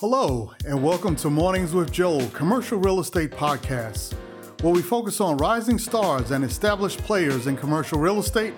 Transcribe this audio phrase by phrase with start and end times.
[0.00, 4.12] Hello, and welcome to Mornings with Joel, commercial real estate podcast,
[4.60, 8.54] where we focus on rising stars and established players in commercial real estate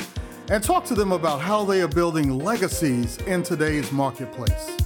[0.48, 4.78] and talk to them about how they are building legacies in today's marketplace.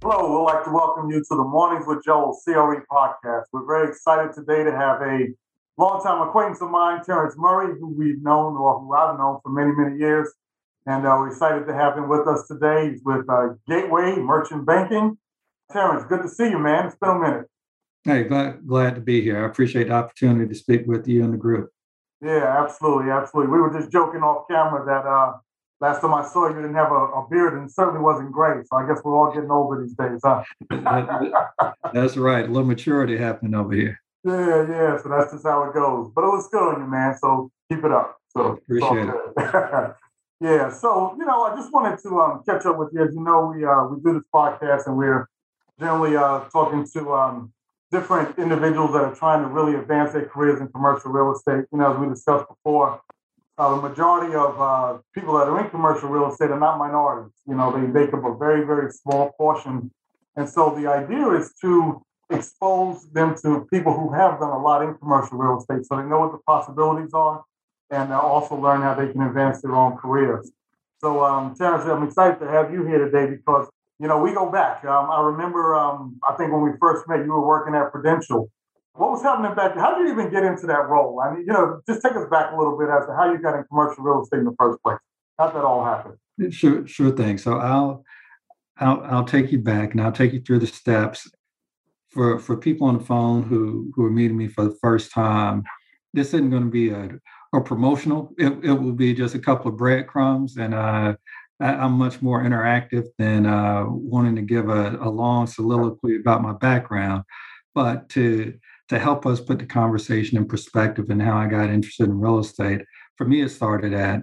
[0.00, 3.42] Hello, we'd like to welcome you to the Mornings with Joel CRE podcast.
[3.52, 5.28] We're very excited today to have a
[5.78, 9.72] longtime acquaintance of mine, Terrence Murray, who we've known or who I've known for many,
[9.72, 10.28] many years.
[10.86, 12.90] And uh, we're excited to have him with us today.
[12.90, 15.16] He's with uh, Gateway Merchant Banking.
[15.72, 16.86] Terrence, good to see you, man.
[16.86, 17.46] It's been a minute.
[18.04, 19.42] Hey, glad, glad to be here.
[19.42, 21.70] I appreciate the opportunity to speak with you and the group.
[22.22, 23.52] Yeah, absolutely, absolutely.
[23.52, 25.34] We were just joking off camera that uh,
[25.80, 28.62] last time I saw you, you didn't have a, a, beard and certainly wasn't gray.
[28.64, 30.42] So I guess we're all getting older these days, huh?
[31.92, 32.44] that's right.
[32.44, 34.00] A little maturity happening over here.
[34.28, 35.02] Yeah, yeah.
[35.02, 36.10] So that's just how it goes.
[36.14, 37.16] But it was good on you, man.
[37.16, 38.18] So keep it up.
[38.36, 39.14] So appreciate it.
[40.40, 40.70] yeah.
[40.70, 43.02] So you know, I just wanted to um, catch up with you.
[43.02, 45.28] As you know, we uh, we do this podcast, and we're
[45.78, 47.52] generally uh, talking to um,
[47.90, 51.64] different individuals that are trying to really advance their careers in commercial real estate.
[51.72, 53.00] You know, as we discussed before,
[53.56, 57.32] uh, the majority of uh, people that are in commercial real estate are not minorities.
[57.46, 59.90] You know, they make up a very, very small portion.
[60.36, 64.82] And so the idea is to expose them to people who have done a lot
[64.82, 67.42] in commercial real estate so they know what the possibilities are
[67.90, 70.50] and also learn how they can advance their own careers.
[70.98, 73.68] So, um, Terrence, I'm excited to have you here today because,
[73.98, 74.84] you know, we go back.
[74.84, 78.50] Um, I remember, um, I think when we first met, you were working at Prudential.
[78.92, 79.82] What was happening back then?
[79.82, 81.20] How did you even get into that role?
[81.20, 83.38] I mean, you know, just take us back a little bit as to how you
[83.38, 84.98] got in commercial real estate in the first place.
[85.38, 86.16] How that all happened?
[86.52, 87.38] Sure, sure thing.
[87.38, 88.04] So I'll,
[88.78, 91.30] I'll, I'll take you back and I'll take you through the steps
[92.10, 95.64] for for people on the phone who who are meeting me for the first time,
[96.14, 97.10] this isn't going to be a,
[97.54, 98.34] a promotional.
[98.38, 101.14] It, it will be just a couple of breadcrumbs, and uh,
[101.60, 106.42] I, am much more interactive than uh, wanting to give a, a long soliloquy about
[106.42, 107.24] my background.
[107.74, 108.54] But to
[108.88, 112.38] to help us put the conversation in perspective and how I got interested in real
[112.38, 112.82] estate,
[113.16, 114.22] for me, it started at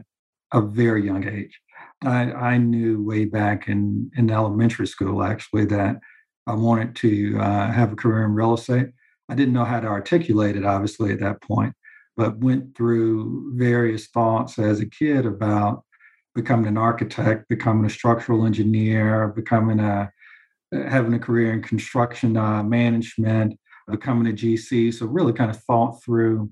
[0.53, 1.59] a very young age.
[2.03, 5.97] I, I knew way back in, in elementary school, actually, that
[6.47, 8.89] I wanted to uh, have a career in real estate.
[9.29, 11.73] I didn't know how to articulate it, obviously, at that point,
[12.15, 15.83] but went through various thoughts as a kid about
[16.35, 20.11] becoming an architect, becoming a structural engineer, becoming a
[20.71, 23.57] having a career in construction uh, management,
[23.87, 24.93] becoming a GC.
[24.93, 26.51] So really, kind of thought through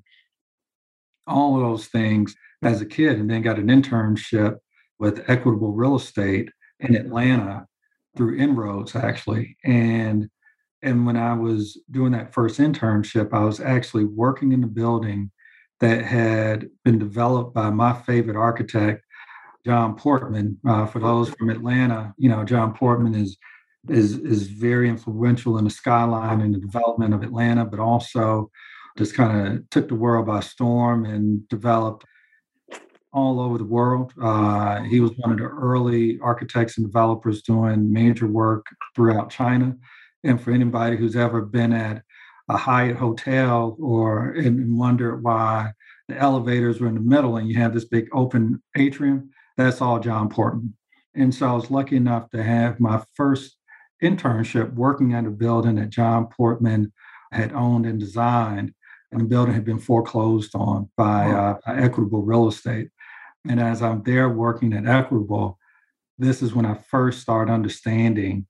[1.27, 4.57] all of those things as a kid, and then got an internship
[4.97, 6.49] with Equitable Real Estate
[6.79, 7.67] in Atlanta
[8.15, 9.57] through inroads actually.
[9.63, 10.29] And
[10.83, 15.31] and when i was doing that first internship i was actually working in a building
[15.79, 19.03] that had been developed by my favorite architect
[19.65, 20.57] john portman.
[20.67, 23.37] Uh, for those from atlanta you know john portman is
[23.89, 28.51] is is very influential in the skyline and the development of atlanta but also
[28.97, 32.05] just kind of took the world by storm and developed
[33.13, 34.11] all over the world.
[34.21, 38.65] Uh, he was one of the early architects and developers doing major work
[38.95, 39.75] throughout China.
[40.23, 42.01] And for anybody who's ever been at
[42.49, 45.71] a Hyatt hotel or and wondered why
[46.07, 49.99] the elevators were in the middle and you have this big open atrium, that's all
[49.99, 50.75] John Portman.
[51.15, 53.57] And so I was lucky enough to have my first
[54.01, 56.91] internship working at a building that John Portman
[57.31, 58.73] had owned and designed.
[59.11, 62.89] And the building had been foreclosed on by, uh, by Equitable Real Estate.
[63.47, 65.57] And as I'm there working at Equitable,
[66.17, 68.47] this is when I first start understanding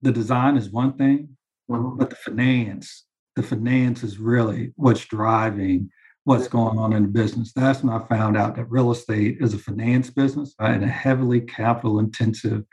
[0.00, 1.36] the design is one thing,
[1.70, 1.98] mm-hmm.
[1.98, 3.04] but the finance,
[3.36, 5.90] the finance is really what's driving
[6.28, 7.54] what's going on in the business.
[7.54, 10.88] That's when I found out that real estate is a finance business right, and a
[10.88, 12.64] heavily capital intensive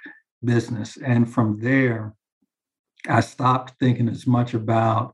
[0.43, 0.97] business.
[0.97, 2.15] And from there,
[3.07, 5.13] I stopped thinking as much about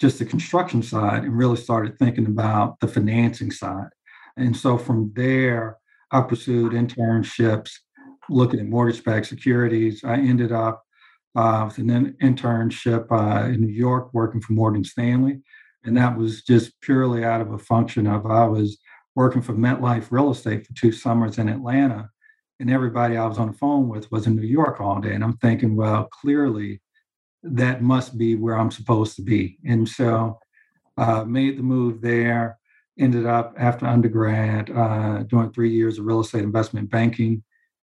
[0.00, 3.88] just the construction side and really started thinking about the financing side.
[4.38, 5.78] And so from there,
[6.10, 7.72] I pursued internships
[8.30, 10.04] looking at mortgage backed securities.
[10.04, 10.84] I ended up
[11.34, 15.40] uh, with an internship uh, in New York working for Morgan Stanley.
[15.84, 18.78] And that was just purely out of a function of I was
[19.14, 22.10] working for MetLife Real Estate for two summers in Atlanta.
[22.60, 25.14] And everybody I was on the phone with was in New York all day.
[25.14, 26.80] And I'm thinking, well, clearly
[27.42, 29.58] that must be where I'm supposed to be.
[29.64, 30.38] And so
[30.96, 32.57] uh, made the move there
[32.98, 37.42] ended up after undergrad uh, doing three years of real estate investment banking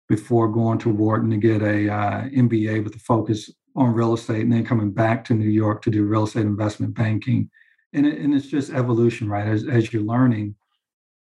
[0.10, 4.42] before going to Wharton to get a uh, MBA with a focus on real estate,
[4.42, 7.50] and then coming back to New York to do real estate investment banking
[7.94, 9.48] and it, and it's just evolution, right?
[9.48, 10.56] As as you're learning,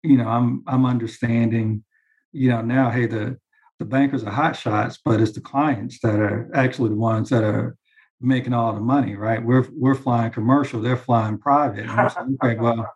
[0.03, 1.85] you know, I'm I'm understanding,
[2.33, 3.39] you know, now, hey, the
[3.79, 7.45] the bankers are hot shots, but it's the clients that are actually the ones that
[7.45, 7.77] are
[8.23, 9.43] making all the money, right?
[9.43, 11.87] We're we're flying commercial, they're flying private.
[11.87, 12.91] And saying, okay, well,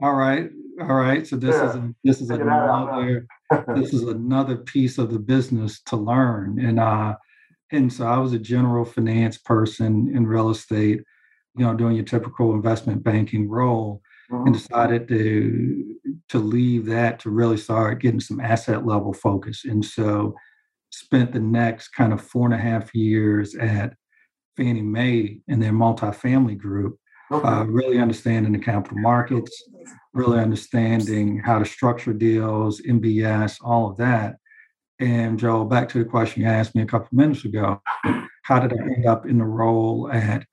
[0.00, 0.50] all right,
[0.80, 1.26] all right.
[1.26, 1.70] So this yeah.
[1.70, 3.26] is a, this is another
[3.74, 6.58] this is another piece of the business to learn.
[6.58, 7.16] And uh
[7.72, 11.02] and so I was a general finance person in real estate,
[11.56, 14.46] you know, doing your typical investment banking role mm-hmm.
[14.46, 15.96] and decided to
[16.28, 19.64] to leave that to really start getting some asset level focus.
[19.64, 20.34] And so
[20.90, 23.94] spent the next kind of four and a half years at
[24.56, 26.98] Fannie Mae and their multifamily group,
[27.30, 27.46] okay.
[27.46, 29.68] uh, really understanding the capital markets,
[30.12, 34.36] really understanding how to structure deals, MBS, all of that.
[34.98, 37.82] And Joe, back to the question you asked me a couple of minutes ago,
[38.42, 40.46] how did I end up in the role at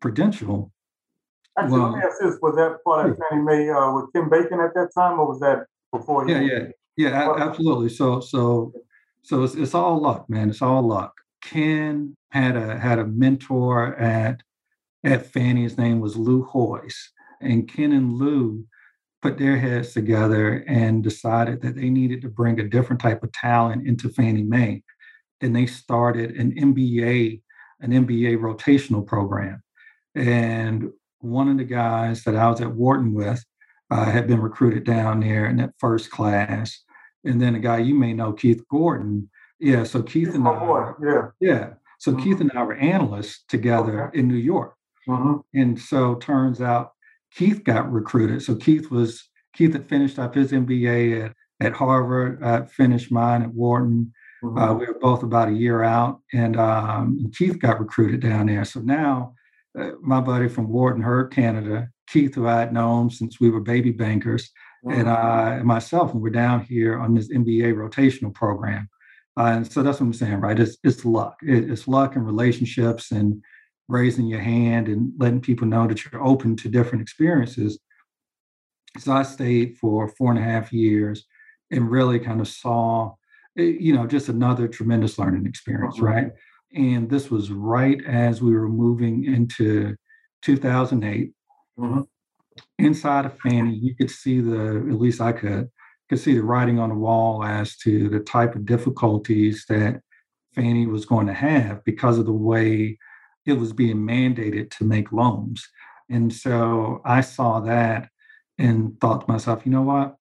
[0.00, 0.72] Prudential?
[1.58, 4.30] Actually, well, let me ask this: Was that part of Fannie Mae uh, with Tim
[4.30, 6.28] Bacon at that time, or was that before?
[6.28, 6.66] Yeah, yeah,
[6.96, 7.88] yeah, absolutely.
[7.88, 8.72] So, so,
[9.22, 10.50] so it's, it's all luck, man.
[10.50, 11.19] It's all luck.
[11.42, 14.42] Ken had a had a mentor at
[15.04, 15.62] at Fannie.
[15.62, 16.96] His name was Lou Hoyes,
[17.40, 18.64] and Ken and Lou
[19.22, 23.32] put their heads together and decided that they needed to bring a different type of
[23.32, 24.82] talent into Fannie Mae,
[25.40, 27.40] and they started an MBA
[27.80, 29.62] an MBA rotational program.
[30.14, 30.90] And
[31.20, 33.44] one of the guys that I was at Wharton with
[33.90, 36.82] uh, had been recruited down there in that first class.
[37.24, 39.84] And then a guy you may know, Keith Gordon, yeah.
[39.84, 41.68] So Keith and I, yeah, yeah.
[41.98, 42.22] So mm-hmm.
[42.22, 44.18] Keith and I were analysts together okay.
[44.18, 44.74] in New York,
[45.08, 45.36] mm-hmm.
[45.54, 46.92] and so turns out
[47.34, 48.42] Keith got recruited.
[48.42, 52.42] So Keith was Keith had finished up his MBA at at Harvard.
[52.42, 54.12] I finished mine at Wharton.
[54.42, 54.58] Mm-hmm.
[54.58, 58.64] Uh, we were both about a year out, and um, Keith got recruited down there.
[58.64, 59.34] So now,
[59.78, 63.60] uh, my buddy from Wharton, Herb Canada, Keith, who I had known since we were
[63.60, 64.50] baby bankers,
[64.84, 65.08] and mm-hmm.
[65.08, 68.88] I and myself, and we're down here on this MBA rotational program.
[69.38, 70.58] Uh, and so that's what I'm saying, right?
[70.58, 71.36] It's it's luck.
[71.42, 73.42] It, it's luck and relationships and
[73.88, 77.78] raising your hand and letting people know that you're open to different experiences.
[78.98, 81.26] So I stayed for four and a half years
[81.70, 83.14] and really kind of saw,
[83.58, 86.04] eh, you know, just another tremendous learning experience, mm-hmm.
[86.04, 86.30] right?
[86.74, 89.96] And this was right as we were moving into
[90.42, 91.32] 2008.
[91.78, 92.00] Mm-hmm.
[92.78, 95.68] Inside of Fannie, you could see the, at least I could,
[96.10, 100.02] could see the writing on the wall as to the type of difficulties that
[100.56, 102.98] Fannie was going to have because of the way
[103.46, 105.66] it was being mandated to make loans.
[106.10, 108.08] And so I saw that
[108.58, 110.16] and thought to myself, you know what?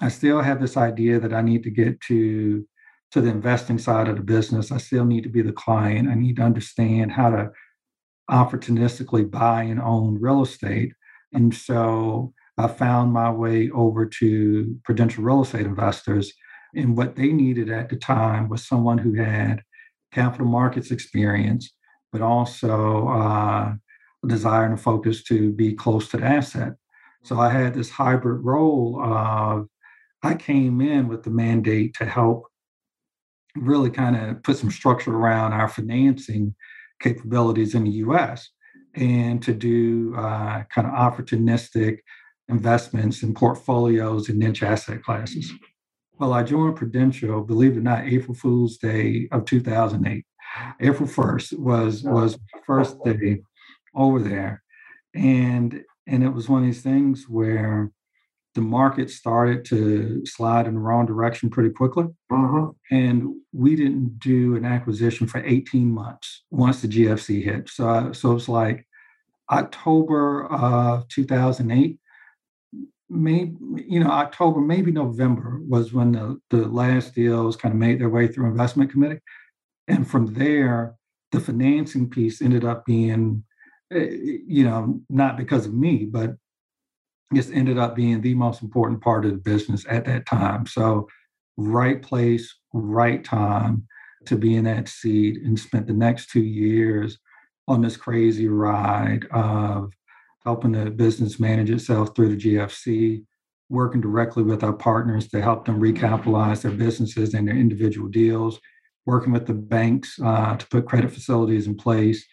[0.00, 2.66] I still have this idea that I need to get to
[3.12, 4.70] to the investing side of the business.
[4.70, 6.10] I still need to be the client.
[6.10, 7.50] I need to understand how to
[8.30, 10.92] opportunistically buy and own real estate.
[11.32, 16.32] And so I found my way over to Prudential Real Estate Investors.
[16.74, 19.62] And what they needed at the time was someone who had
[20.12, 21.72] capital markets experience,
[22.12, 23.72] but also uh,
[24.24, 26.72] a desire and a focus to be close to the asset.
[27.22, 29.68] So I had this hybrid role of
[30.22, 32.46] I came in with the mandate to help
[33.54, 36.54] really kind of put some structure around our financing
[37.00, 38.50] capabilities in the US
[38.94, 41.98] and to do uh, kind of opportunistic
[42.48, 45.52] investments and portfolios in niche asset classes.
[46.18, 50.24] Well, I joined Prudential, believe it or not, April Fool's Day of 2008.
[50.80, 53.42] April 1st was was first day
[53.94, 54.62] over there.
[55.14, 57.90] And and it was one of these things where
[58.54, 62.06] the market started to slide in the wrong direction pretty quickly.
[62.30, 62.70] Uh-huh.
[62.90, 67.68] And we didn't do an acquisition for 18 months once the GFC hit.
[67.68, 68.86] So, so it's like
[69.50, 72.00] October of 2008
[73.10, 73.54] maybe
[73.86, 78.10] you know October, maybe November was when the, the last deals kind of made their
[78.10, 79.20] way through investment committee,
[79.86, 80.94] and from there
[81.32, 83.44] the financing piece ended up being,
[83.92, 84.08] eh,
[84.46, 86.36] you know, not because of me, but
[87.34, 90.66] just ended up being the most important part of the business at that time.
[90.66, 91.08] So,
[91.56, 93.86] right place, right time
[94.26, 97.18] to be in that seat, and spent the next two years
[97.66, 99.92] on this crazy ride of
[100.44, 103.24] helping the business manage itself through the GFC,
[103.68, 108.60] working directly with our partners to help them recapitalize their businesses and their individual deals,
[109.06, 112.24] working with the banks uh, to put credit facilities in place.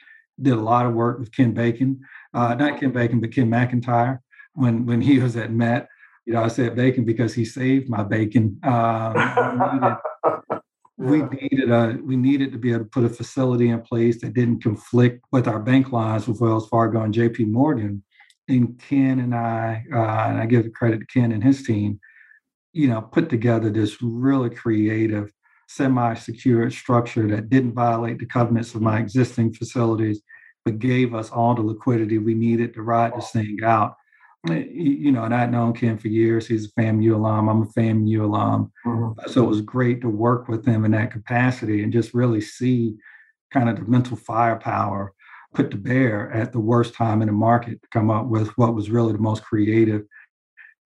[0.41, 2.01] Did a lot of work with Ken Bacon,
[2.33, 4.19] uh, not Ken Bacon, but Ken McIntyre
[4.53, 5.87] when when he was at Met.
[6.25, 8.59] You know, I said bacon because he saved my bacon.
[8.63, 9.97] Um,
[10.97, 14.33] we needed a we needed to be able to put a facility in place that
[14.33, 18.03] didn't conflict with our bank lines with Wells Fargo and JP Morgan
[18.47, 21.99] and Ken and I, uh, and I give the credit to Ken and his team,
[22.73, 25.31] you know, put together this really creative,
[25.67, 30.21] semi-secure structure that didn't violate the covenants of my existing facilities,
[30.63, 33.95] but gave us all the liquidity we needed to ride this thing out.
[34.49, 36.47] You know, and I'd known Ken for years.
[36.47, 37.49] He's a FAMU alum.
[37.49, 38.71] I'm a FAMU alum.
[38.85, 39.29] Mm-hmm.
[39.31, 42.95] So it was great to work with him in that capacity and just really see
[43.51, 45.13] kind of the mental firepower
[45.53, 48.75] put to bear at the worst time in the market to come up with what
[48.75, 50.03] was really the most creative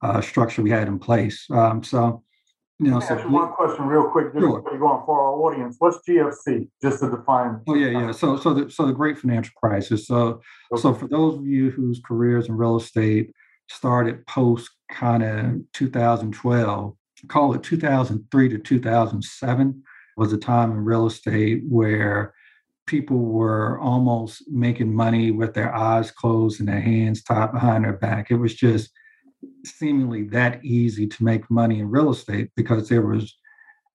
[0.01, 1.45] uh, structure we had in place.
[1.49, 2.23] Um, so,
[2.77, 4.61] you know, so one question real quick, just sure.
[4.61, 5.75] before you go on for our audience.
[5.79, 6.69] What's GFC?
[6.81, 7.59] Just to define.
[7.67, 8.11] Oh yeah, yeah.
[8.13, 10.07] So, so the so the Great Financial Crisis.
[10.07, 10.81] So, okay.
[10.81, 13.33] so for those of you whose careers in real estate
[13.69, 16.95] started post kind of 2012,
[17.27, 19.83] call it 2003 to 2007
[20.17, 22.33] was a time in real estate where
[22.87, 27.93] people were almost making money with their eyes closed and their hands tied behind their
[27.93, 28.31] back.
[28.31, 28.89] It was just
[29.63, 33.35] seemingly that easy to make money in real estate because there was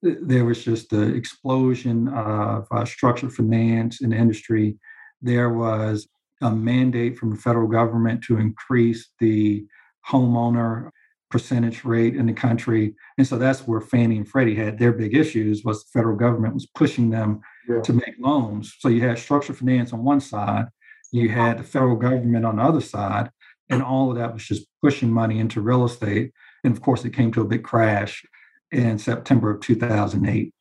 [0.02, 4.76] there was just the explosion of uh, structured finance in the industry.
[5.22, 6.06] There was
[6.42, 9.66] a mandate from the federal government to increase the
[10.08, 10.90] homeowner
[11.30, 12.94] percentage rate in the country.
[13.18, 16.54] And so that's where Fannie and Freddie had their big issues was the federal government
[16.54, 17.80] was pushing them yeah.
[17.80, 18.74] to make loans.
[18.78, 20.66] So you had structured finance on one side,
[21.10, 23.30] you had the federal government on the other side,
[23.68, 26.32] and all of that was just pushing money into real estate.
[26.62, 28.24] And of course, it came to a big crash
[28.70, 30.54] in September of 2008.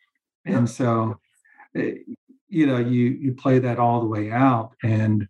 [0.46, 1.20] And so,
[1.76, 1.96] eh,
[2.48, 5.28] you know, you you play that all the way out, and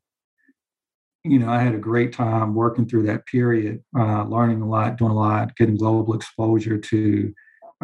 [1.23, 4.97] you know, I had a great time working through that period, uh, learning a lot,
[4.97, 7.33] doing a lot, getting global exposure to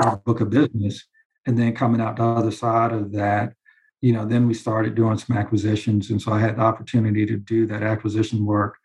[0.04, 1.06] our book of business,
[1.46, 3.54] and then coming out the other side of that
[4.02, 6.10] you know, then we started doing some acquisitions.
[6.10, 8.78] And so I had the opportunity to do that acquisition work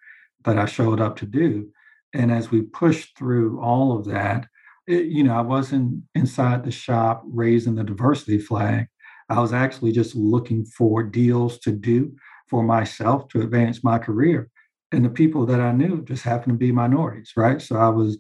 [0.45, 1.69] that I showed up to do.
[2.13, 4.47] And as we pushed through all of that,
[4.87, 8.87] it, you know, I wasn't inside the shop raising the diversity flag.
[9.29, 12.15] I was actually just looking for deals to do
[12.49, 14.51] for myself to advance my career.
[14.93, 17.61] And the people that I knew just happened to be minorities, right?
[17.61, 18.19] So I was,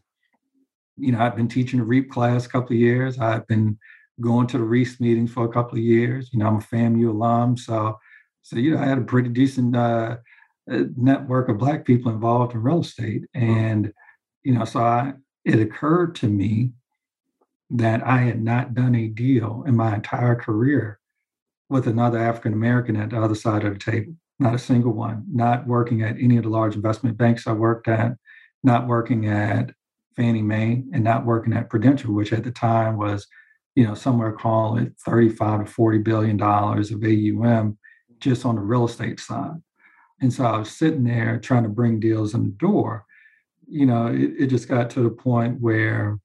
[0.97, 3.19] you know, I've been teaching a REAP class a couple of years.
[3.19, 3.78] I've been
[4.21, 6.31] going to the Reese meetings for a couple of years.
[6.33, 7.99] You know, I'm a FAMU alum, so
[8.43, 10.16] so you know I had a pretty decent uh,
[10.71, 13.93] uh network of Black people involved in real estate, and
[14.43, 15.14] you know, so I
[15.45, 16.73] it occurred to me
[17.71, 21.00] that I had not done a deal in my entire career
[21.75, 24.14] with another African American at the other side of the table.
[24.38, 25.25] Not a single one.
[25.28, 28.12] Not working at any of the large investment banks I worked at.
[28.62, 29.73] Not working at
[30.14, 33.26] Fannie Mae, and not working at Prudential, which at the time was
[33.75, 37.76] you know, somewhere call it 35 to 40 billion dollars of AUM
[38.21, 39.61] just on the real estate side.
[40.21, 43.04] And so I was sitting there trying to bring deals in the door.
[43.66, 46.21] You know, it, it just got to the point where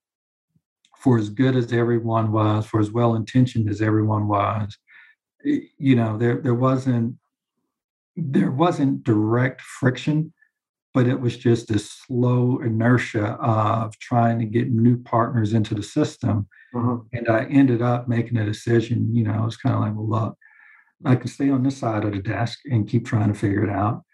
[0.96, 4.78] for as good as everyone was, for as well intentioned as everyone was,
[5.44, 7.16] you know, there there wasn't
[8.16, 10.32] there wasn't direct friction,
[10.92, 15.82] but it was just this slow inertia of trying to get new partners into the
[15.82, 17.16] system Mm-hmm.
[17.16, 20.08] And I ended up making a decision, you know, I was kind of like, well,
[20.08, 20.38] look,
[21.04, 23.70] I can stay on this side of the desk and keep trying to figure it
[23.70, 24.04] out,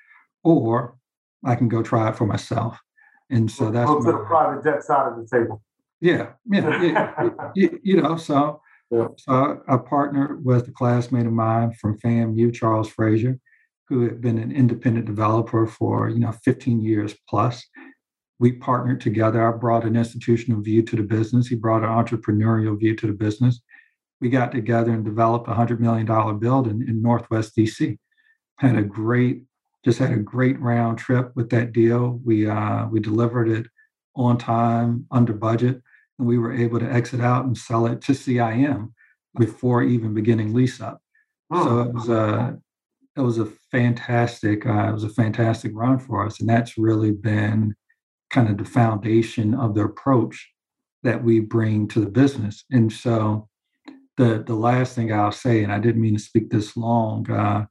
[0.43, 0.97] or
[1.45, 2.79] I can go try it for myself.
[3.29, 5.63] And so that's go to the private jet side of the table.
[6.01, 11.73] Yeah, yeah, yeah you, you, know, so so I partnered with a classmate of mine
[11.81, 13.39] from FAMU, Charles Frazier,
[13.89, 17.65] who had been an independent developer for you know 15 years plus
[18.39, 19.47] we partnered together.
[19.47, 21.49] I brought an institutional view to the business.
[21.49, 23.61] He brought an entrepreneurial view to the business.
[24.21, 27.99] We got together and developed a hundred million dollar building in Northwest DC.
[28.59, 29.43] Had a great,
[29.85, 32.21] just had a great round trip with that deal.
[32.25, 33.67] We uh, we delivered it
[34.15, 35.83] on time, under budget,
[36.19, 38.93] we were able to exit out and sell it to CIM
[39.39, 41.01] before even beginning lease up.
[41.51, 41.65] Oh.
[41.65, 42.59] So it was a
[43.17, 47.13] it was a fantastic uh, it was a fantastic run for us, and that's really
[47.13, 47.75] been
[48.31, 50.51] kind of the foundation of the approach
[51.03, 52.65] that we bring to the business.
[52.71, 53.49] And so
[54.17, 57.67] the the last thing I'll say, and I didn't mean to speak this long uh,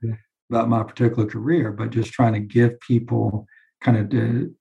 [0.50, 3.46] about my particular career, but just trying to give people
[3.82, 4.54] kind of the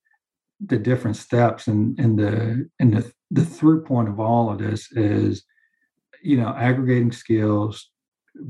[0.67, 4.91] the different steps and and the and the the through point of all of this
[4.93, 5.45] is
[6.23, 7.91] you know aggregating skills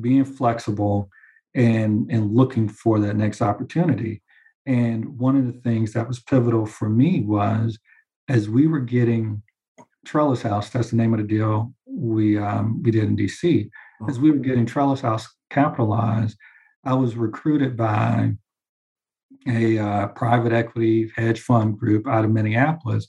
[0.00, 1.08] being flexible
[1.54, 4.22] and and looking for that next opportunity
[4.66, 7.78] and one of the things that was pivotal for me was
[8.28, 9.42] as we were getting
[10.04, 13.70] Trellis House, that's the name of the deal we um, we did in DC.
[14.08, 16.36] As we were getting Trellis House capitalized,
[16.84, 18.32] I was recruited by
[19.48, 23.08] a uh, private equity hedge fund group out of Minneapolis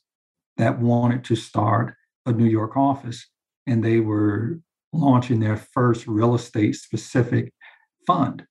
[0.58, 1.96] that wanted to start
[2.26, 3.28] a New York office.
[3.68, 4.60] And they were
[4.94, 7.52] launching their first real estate specific
[8.08, 8.46] fund.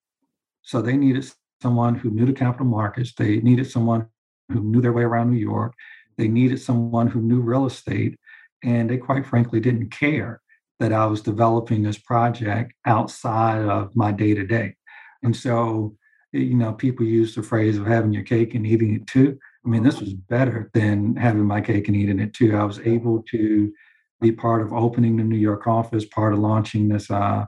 [0.62, 1.30] So they needed
[1.62, 4.06] someone who knew the capital markets, they needed someone
[4.50, 5.73] who knew their way around New York,
[6.18, 8.18] they needed someone who knew real estate,
[8.62, 10.40] and they quite frankly didn't care
[10.80, 14.75] that I was developing this project outside of my day to day.
[15.23, 15.96] And so,
[16.32, 19.38] you know, people use the phrase of having your cake and eating it too.
[19.64, 22.56] I mean, this was better than having my cake and eating it too.
[22.56, 23.73] I was able to
[24.21, 27.47] be part of opening the New York office, part of launching this uh,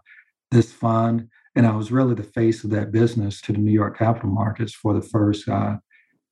[0.50, 3.98] this fund, and I was really the face of that business to the New York
[3.98, 5.76] capital markets for the first uh,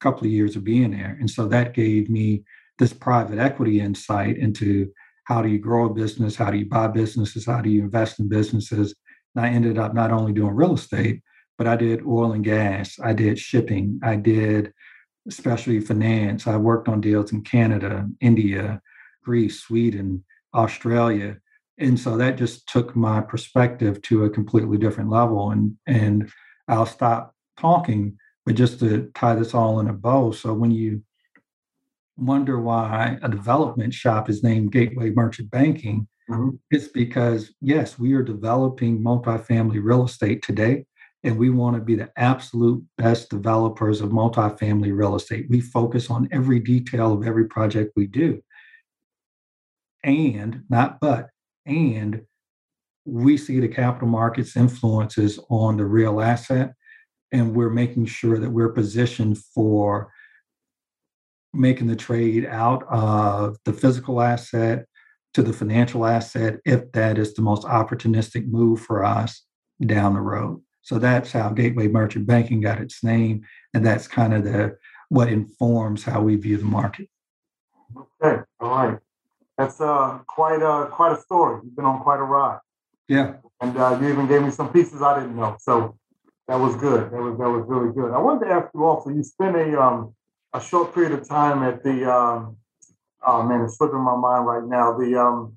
[0.00, 1.16] couple of years of being there.
[1.18, 2.44] And so that gave me
[2.78, 4.92] this private equity insight into
[5.24, 8.20] how do you grow a business, how do you buy businesses, how do you invest
[8.20, 8.94] in businesses.
[9.34, 11.22] And I ended up not only doing real estate,
[11.56, 14.72] but I did oil and gas, I did shipping, I did
[15.28, 16.46] especially finance.
[16.46, 18.80] I worked on deals in Canada, India,
[19.22, 21.38] Greece, Sweden, Australia.
[21.78, 25.50] And so that just took my perspective to a completely different level.
[25.50, 26.30] And and
[26.68, 28.16] I'll stop talking,
[28.46, 30.32] but just to tie this all in a bow.
[30.32, 31.02] So when you
[32.16, 36.50] wonder why a development shop is named Gateway Merchant Banking, mm-hmm.
[36.70, 40.86] it's because yes, we are developing multifamily real estate today
[41.24, 45.46] and we want to be the absolute best developers of multifamily real estate.
[45.48, 48.42] We focus on every detail of every project we do.
[50.04, 51.30] And not but,
[51.64, 52.22] and
[53.06, 56.74] we see the capital markets influences on the real asset,
[57.32, 60.12] and we're making sure that we're positioned for
[61.54, 64.84] making the trade out of the physical asset
[65.32, 69.42] to the financial asset if that is the most opportunistic move for us
[69.86, 70.60] down the road.
[70.84, 74.76] So that's how Gateway Merchant Banking got its name, and that's kind of the
[75.08, 77.08] what informs how we view the market.
[78.22, 78.98] Okay, all right.
[79.56, 81.62] That's uh, quite a quite a story.
[81.64, 82.58] You've been on quite a ride.
[83.08, 85.56] Yeah, and uh, you even gave me some pieces I didn't know.
[85.58, 85.96] So
[86.48, 87.10] that was good.
[87.10, 88.12] That was that was really good.
[88.12, 89.08] I wanted to ask you also.
[89.08, 90.14] You spent a um
[90.52, 92.58] a short period of time at the um
[93.26, 94.98] oh man, it's slipping my mind right now.
[94.98, 95.56] The um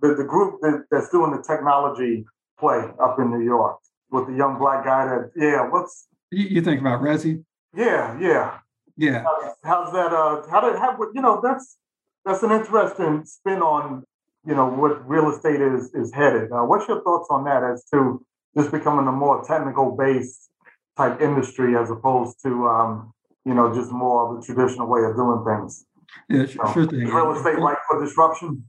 [0.00, 2.24] the, the group that, that's doing the technology
[2.56, 3.78] play up in New York
[4.14, 7.44] with the young black guy that yeah what's you, you think about Rezi?
[7.76, 8.58] Yeah, yeah,
[8.96, 9.24] yeah.
[9.24, 10.12] How's, how's that?
[10.12, 11.76] Uh, how did how you know that's
[12.24, 14.04] that's an interesting spin on
[14.46, 16.52] you know what real estate is is headed.
[16.52, 18.24] Uh, what's your thoughts on that as to
[18.56, 20.50] just becoming a more technical based
[20.96, 23.12] type industry as opposed to um,
[23.44, 25.84] you know just more of a traditional way of doing things?
[26.28, 27.06] Yeah, sure, sure thing.
[27.06, 28.64] Real estate right for disruption.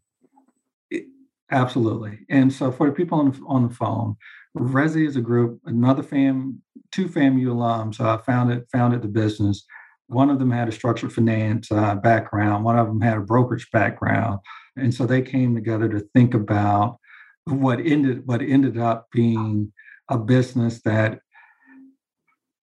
[1.51, 2.25] absolutely.
[2.29, 4.17] And so for the people on on the phone,
[4.55, 5.59] Rezi is a group.
[5.65, 9.65] Another fam, two FAMU alums uh, founded founded the business.
[10.07, 12.63] One of them had a structured finance uh, background.
[12.63, 14.39] One of them had a brokerage background,
[14.77, 16.97] and so they came together to think about
[17.45, 19.71] what ended what ended up being
[20.09, 21.19] a business that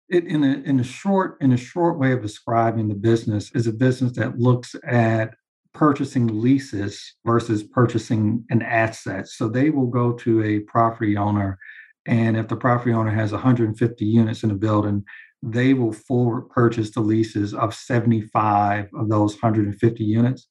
[0.08, 3.66] it, in a in a short in a short way of describing the business is
[3.66, 5.34] a business that looks at
[5.74, 9.26] purchasing leases versus purchasing an asset.
[9.28, 11.58] So they will go to a property owner
[12.06, 15.04] and if the property owner has 150 units in a building,
[15.42, 20.48] they will forward purchase the leases of 75 of those 150 units.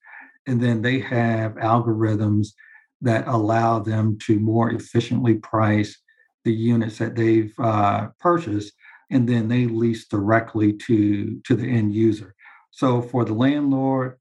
[0.47, 2.49] And then they have algorithms
[3.01, 5.97] that allow them to more efficiently price
[6.43, 8.73] the units that they've uh, purchased.
[9.09, 12.35] And then they lease directly to, to the end user.
[12.71, 14.17] So for the landlord,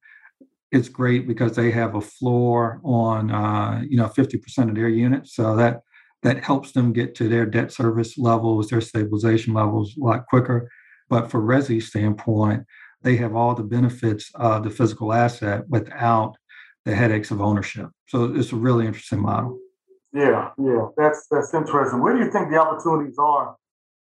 [0.73, 5.35] it's great because they have a floor on uh, you know 50% of their units.
[5.35, 5.83] So that
[6.23, 10.71] that helps them get to their debt service levels, their stabilization levels a lot quicker.
[11.09, 12.65] But for Rezi standpoint,
[13.03, 16.37] they have all the benefits of the physical asset without
[16.85, 17.89] the headaches of ownership.
[18.09, 19.59] So it's a really interesting model.
[20.13, 22.01] Yeah, yeah, that's that's interesting.
[22.01, 23.57] Where do you think the opportunities are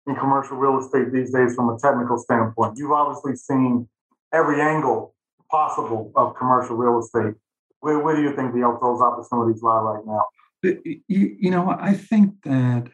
[0.06, 2.74] in commercial real estate these days from a technical standpoint?
[2.76, 3.88] You've obviously seen
[4.32, 5.14] every angle
[5.50, 7.34] possible of commercial real estate.
[7.80, 10.24] Where, where do you think the, those opportunities lie right now?
[10.64, 12.88] You, you know, I think that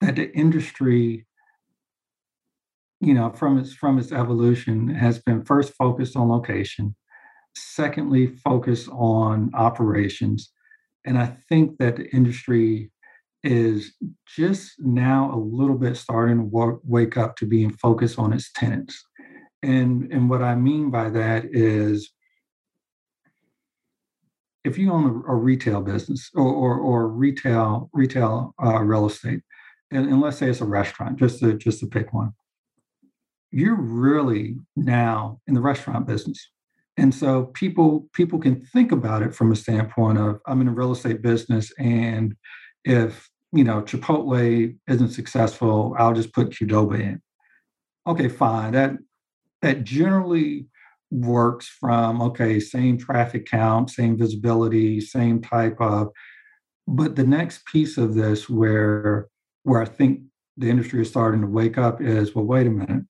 [0.00, 1.26] that the industry,
[3.00, 6.94] you know, from its from its evolution, has been first focused on location,
[7.56, 10.52] secondly focused on operations,
[11.04, 12.90] and I think that the industry
[13.44, 13.94] is
[14.26, 18.52] just now a little bit starting to work, wake up to being focused on its
[18.52, 19.04] tenants.
[19.62, 22.10] And, and what I mean by that is
[24.64, 29.40] if you own a, retail business or, or, or retail retail uh, real estate,
[29.90, 32.32] and, and, let's say it's a restaurant, just to just to pick one,
[33.50, 36.50] you're really now in the restaurant business.
[36.96, 40.72] And so people people can think about it from a standpoint of I'm in a
[40.72, 42.36] real estate business and
[42.84, 47.22] if you know Chipotle isn't successful, I'll just put Qdoba in.
[48.06, 48.72] Okay, fine.
[48.72, 48.92] That
[49.62, 50.66] that generally
[51.12, 56.08] works from okay, same traffic count, same visibility, same type of
[56.86, 59.28] but the next piece of this where
[59.62, 60.22] where I think
[60.56, 63.04] the industry is starting to wake up is well, wait a minute.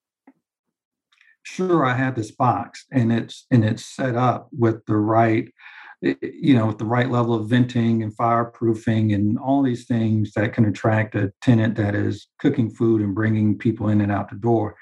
[1.44, 5.52] Sure i have this box and it's and it's set up with the right
[6.00, 10.52] you know with the right level of venting and fireproofing and all these things that
[10.52, 14.36] can attract a tenant that is cooking food and bringing people in and out the
[14.36, 14.76] door.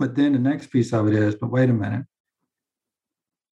[0.00, 2.06] But then the next piece of it is but wait a minute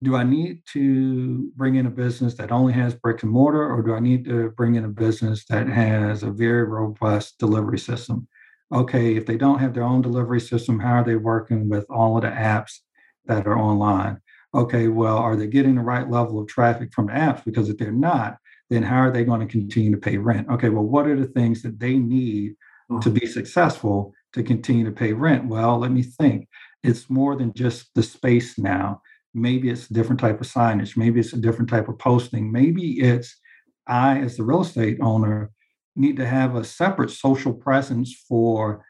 [0.04, 3.82] do i need to bring in a business that only has bricks and mortar or
[3.82, 8.28] do i need to bring in a business that has a very robust delivery system
[8.72, 12.18] okay, if they don't have their own delivery system, how are they working with all
[12.18, 12.80] of the apps
[13.26, 14.20] that are online?
[14.54, 17.44] Okay, well, are they getting the right level of traffic from the apps?
[17.44, 18.38] Because if they're not,
[18.70, 20.50] then how are they going to continue to pay rent?
[20.50, 22.56] Okay, well, what are the things that they need
[22.90, 23.14] to mm-hmm.
[23.14, 25.46] be successful to continue to pay rent?
[25.46, 26.48] Well, let me think.
[26.84, 29.02] It's more than just the space now.
[29.36, 30.96] Maybe it's a different type of signage.
[30.96, 32.52] Maybe it's a different type of posting.
[32.52, 33.40] Maybe it's
[33.88, 35.52] I, as the real estate owner,
[35.96, 38.86] need to have a separate social presence for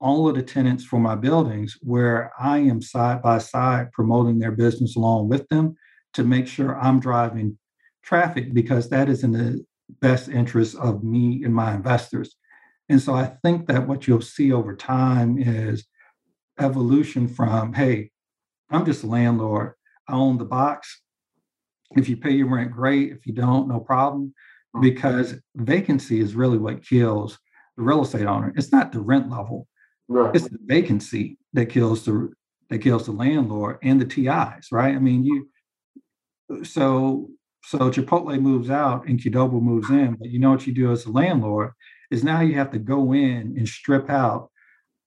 [0.00, 4.52] all of the tenants for my buildings where I am side by side promoting their
[4.52, 5.76] business along with them
[6.14, 7.56] to make sure I'm driving
[8.02, 9.64] traffic because that is in the
[10.00, 12.36] best interest of me and my investors.
[12.88, 15.86] And so I think that what you'll see over time is
[16.60, 18.10] evolution from, hey,
[18.70, 19.74] I'm just a landlord.
[20.08, 21.00] I own the box.
[21.96, 23.12] If you pay your rent, great.
[23.12, 24.34] If you don't, no problem
[24.74, 24.82] mm.
[24.82, 27.38] because vacancy is really what kills
[27.76, 28.52] the real estate owner.
[28.56, 29.66] It's not the rent level.
[30.08, 30.34] Right.
[30.34, 32.32] It's the vacancy that kills the
[32.68, 34.94] that kills the landlord and the TIs, right?
[34.94, 35.48] I mean, you
[36.64, 37.30] so
[37.64, 41.06] so Chipotle moves out and Qdoba moves in, but you know what you do as
[41.06, 41.72] a landlord
[42.10, 44.50] is now you have to go in and strip out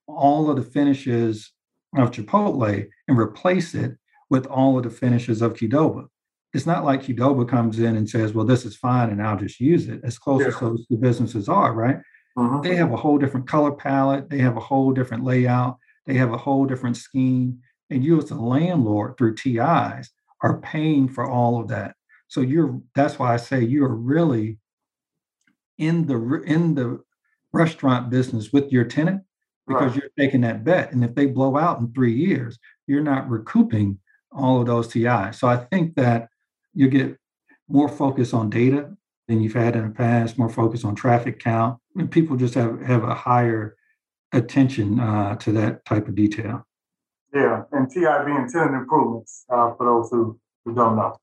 [0.08, 1.54] all of the finishes
[1.98, 3.98] of Chipotle and replace it
[4.30, 6.08] with all of the finishes of Qdoba
[6.54, 9.60] it's not like Qdoba comes in and says, well, this is fine and I'll just
[9.60, 10.48] use it as close yeah.
[10.48, 11.98] as those two businesses are, right?
[12.38, 12.62] Mm-hmm.
[12.62, 14.30] They have a whole different color palette.
[14.30, 15.78] They have a whole different layout.
[16.08, 17.60] They have a whole different scheme.
[17.90, 20.10] And you as a landlord through TIs
[20.42, 21.96] are paying for all of that.
[22.28, 24.60] So you're that's why I say you're really
[25.78, 27.00] in the in the
[27.52, 29.24] restaurant business with your tenant
[29.70, 30.02] because right.
[30.02, 30.92] you're taking that bet.
[30.92, 34.00] And if they blow out in three years, you're not recouping
[34.32, 35.40] all of those TIs.
[35.40, 36.28] So I think that
[36.74, 37.18] you get
[37.68, 38.92] more focus on data
[39.28, 42.82] than you've had in the past, more focus on traffic count, and people just have,
[42.82, 43.76] have a higher
[44.34, 46.66] attention uh, to that type of detail.
[47.34, 51.16] Yeah, and TI being tenant improvements uh, for those who, who don't know.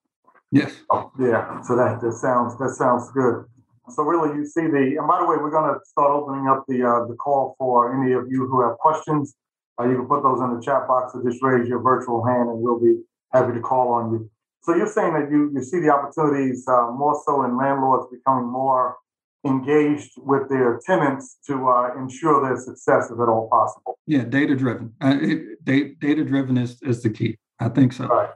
[0.53, 0.73] Yes.
[0.91, 1.61] Oh, yeah.
[1.63, 3.45] So that, that sounds that sounds good.
[3.89, 4.97] So really, you see the.
[4.99, 7.95] And by the way, we're going to start opening up the uh, the call for
[7.95, 9.35] any of you who have questions.
[9.79, 12.49] Uh, you can put those in the chat box or just raise your virtual hand,
[12.49, 12.99] and we'll be
[13.33, 14.31] happy to call on you.
[14.63, 18.51] So you're saying that you, you see the opportunities uh, more so in landlords becoming
[18.51, 18.97] more
[19.45, 23.97] engaged with their tenants to uh, ensure their success if at all possible.
[24.07, 24.93] Yeah, data driven.
[25.01, 25.19] Uh,
[25.63, 27.39] data driven is, is the key.
[27.61, 28.07] I think so.
[28.07, 28.31] Right.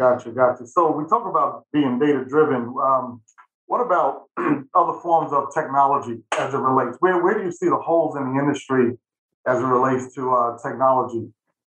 [0.00, 0.66] Gotcha, gotcha.
[0.66, 2.74] So we talk about being data driven.
[2.82, 3.20] Um,
[3.66, 4.24] what about
[4.74, 6.96] other forms of technology as it relates?
[7.00, 8.98] Where where do you see the holes in the industry
[9.46, 11.28] as it relates to uh, technology?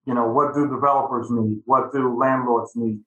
[0.07, 1.62] You know, what do developers need?
[1.64, 3.01] What do landlords need?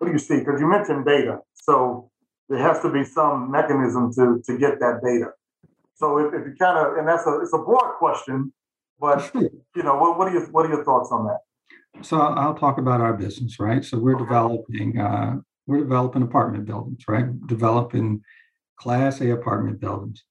[0.00, 0.38] what do you see?
[0.38, 1.40] Because you mentioned data.
[1.52, 2.10] So
[2.48, 5.32] there has to be some mechanism to to get that data.
[5.94, 8.52] So if, if you kind of and that's a it's a broad question,
[8.98, 11.40] but you know what what are your what are your thoughts on that?
[12.02, 13.84] So I'll talk about our business, right?
[13.84, 17.26] So we're developing uh, we're developing apartment buildings, right?
[17.46, 18.22] Developing
[18.76, 20.24] Class A apartment buildings.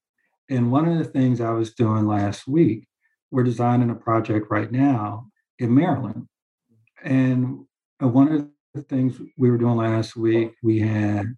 [0.50, 2.86] And one of the things I was doing last week,
[3.30, 6.28] we're designing a project right now in Maryland,
[7.02, 7.64] and
[8.00, 11.34] one of the things we were doing last week, we had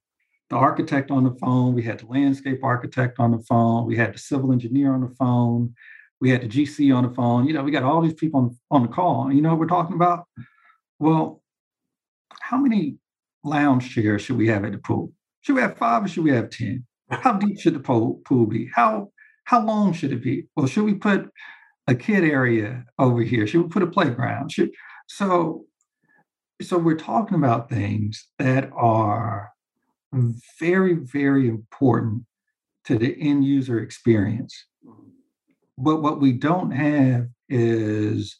[0.51, 4.15] the architect on the phone, we had the landscape architect on the phone, we had
[4.15, 5.75] the civil engineer on the phone,
[6.21, 7.47] we had the GC on the phone.
[7.47, 9.33] You know, we got all these people on, on the call.
[9.33, 10.25] You know what we're talking about?
[10.99, 11.43] Well,
[12.41, 12.97] how many
[13.45, 15.13] lounge chairs should we have at the pool?
[15.43, 16.85] Should we have five or should we have 10?
[17.11, 18.71] How deep should the pool, pool be?
[18.75, 19.11] How
[19.45, 20.47] how long should it be?
[20.57, 21.29] Well, should we put
[21.89, 23.47] a kid area over here?
[23.47, 24.53] Should we put a playground?
[24.53, 24.71] Should
[25.09, 25.67] so
[26.63, 29.51] so we're talking about things that are
[30.61, 32.25] very, very important
[32.85, 34.67] to the end user experience.
[35.79, 38.39] But what we don't have is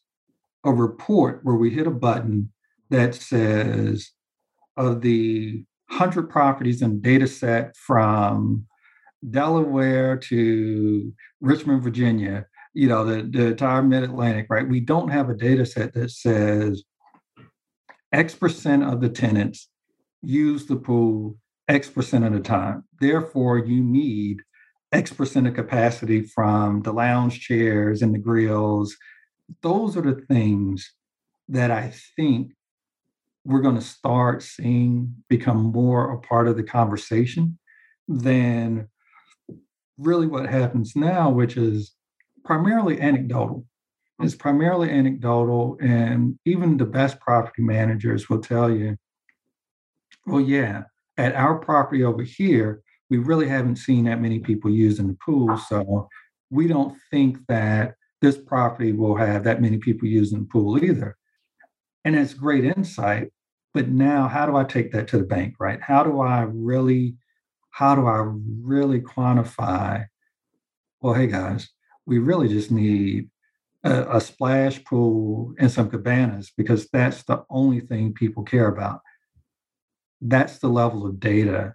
[0.65, 2.53] a report where we hit a button
[2.91, 4.11] that says
[4.77, 8.67] of the 100 properties in data set from
[9.29, 14.69] Delaware to Richmond, Virginia, you know, the, the entire mid Atlantic, right?
[14.69, 16.83] We don't have a data set that says
[18.13, 19.69] X percent of the tenants
[20.23, 21.37] use the pool
[21.69, 22.85] X percent of the time.
[23.01, 24.41] Therefore, you need
[24.93, 28.97] X percent of capacity from the lounge chairs and the grills.
[29.63, 30.93] Those are the things
[31.49, 32.53] that I think
[33.45, 37.59] we're going to start seeing become more a part of the conversation
[38.09, 38.89] than
[39.99, 41.93] really what happens now, which is
[42.45, 43.65] primarily anecdotal.
[44.21, 48.97] It's primarily anecdotal, and even the best property managers will tell you,
[50.27, 50.85] well, yeah,
[51.17, 55.59] at our property over here, we really haven't seen that many people using the pool.
[55.59, 56.09] So
[56.51, 61.17] we don't think that this property will have that many people using the pool either.
[62.05, 63.33] And it's great insight.
[63.75, 65.81] But now, how do I take that to the bank, right?
[65.81, 67.17] How do I really,
[67.71, 68.23] how do I
[68.63, 70.07] really quantify?
[71.01, 71.71] Well, hey guys,
[72.05, 73.31] we really just need
[73.85, 79.01] a, a splash pool and some cabanas because that's the only thing people care about.
[80.21, 81.75] That's the level of data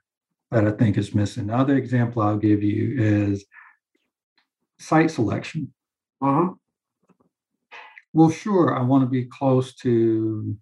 [0.52, 1.50] that I think is missing.
[1.50, 3.46] Another example I'll give you is
[4.80, 5.74] site selection.
[6.22, 6.54] Mm-hmm.
[8.18, 10.58] Well, sure, I want to be close to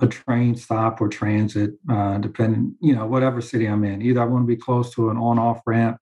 [0.00, 4.02] a train stop or transit, uh, depending, you know, whatever city I'm in.
[4.02, 5.96] Either I want to be close to an on-off ramp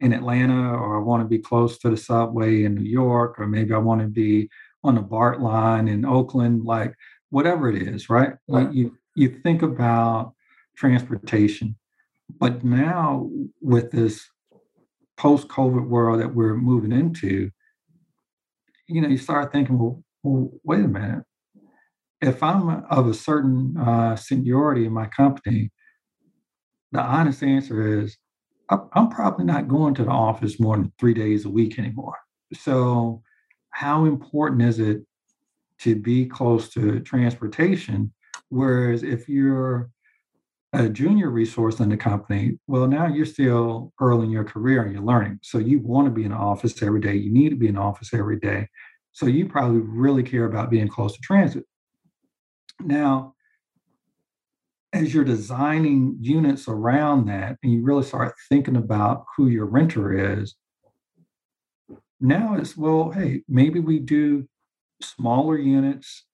[0.00, 3.46] in Atlanta, or I want to be close to the subway in New York, or
[3.46, 4.48] maybe I want to be
[4.82, 6.94] on the BART line in Oakland, like
[7.28, 8.32] whatever it is, right?
[8.48, 8.72] right.
[8.72, 10.32] You, you think about
[10.78, 11.76] transportation,
[12.40, 13.28] but now
[13.60, 14.26] with this
[15.18, 17.50] post-COVID world that we're moving into,
[18.86, 20.02] you know, you start thinking, well,
[20.64, 21.24] wait a minute.
[22.20, 25.70] If I'm of a certain uh, seniority in my company,
[26.92, 28.16] the honest answer is
[28.70, 32.16] I'm probably not going to the office more than three days a week anymore.
[32.52, 33.22] So,
[33.70, 35.02] how important is it
[35.80, 38.12] to be close to transportation?
[38.48, 39.90] Whereas if you're
[40.72, 44.92] a junior resource in the company, well, now you're still early in your career and
[44.92, 45.38] you're learning.
[45.42, 47.14] So you want to be in the office every day.
[47.14, 48.68] You need to be in the office every day.
[49.12, 51.64] So you probably really care about being close to transit.
[52.80, 53.34] Now,
[54.92, 60.40] as you're designing units around that and you really start thinking about who your renter
[60.40, 60.54] is,
[62.20, 64.48] now it's, well, hey, maybe we do
[65.02, 66.24] smaller units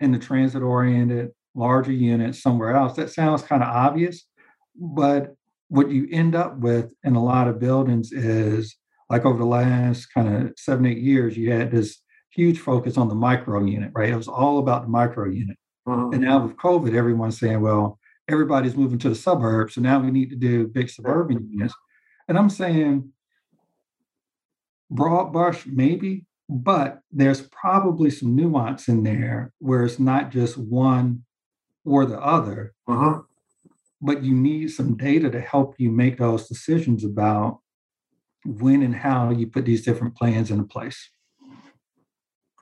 [0.00, 2.96] in the transit oriented, larger units somewhere else.
[2.96, 4.26] That sounds kind of obvious,
[4.74, 5.34] but
[5.68, 8.76] what you end up with in a lot of buildings is
[9.08, 13.08] like over the last kind of seven, eight years, you had this huge focus on
[13.08, 14.10] the micro unit, right?
[14.10, 15.56] It was all about the micro unit.
[15.86, 16.14] Mm-hmm.
[16.14, 19.74] And now with COVID, everyone's saying, well, everybody's moving to the suburbs.
[19.74, 21.74] So now we need to do big suburban units.
[22.28, 23.12] And I'm saying
[24.90, 31.24] broad brush, maybe, but there's probably some nuance in there where it's not just one
[31.84, 32.74] or the other.
[32.88, 33.20] Uh-huh.
[34.02, 37.60] But you need some data to help you make those decisions about
[38.44, 41.10] when and how you put these different plans into place.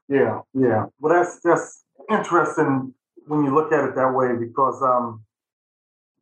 [0.09, 0.87] Yeah, yeah.
[1.01, 2.95] Well, that's that's interesting
[3.27, 5.23] when you look at it that way because um,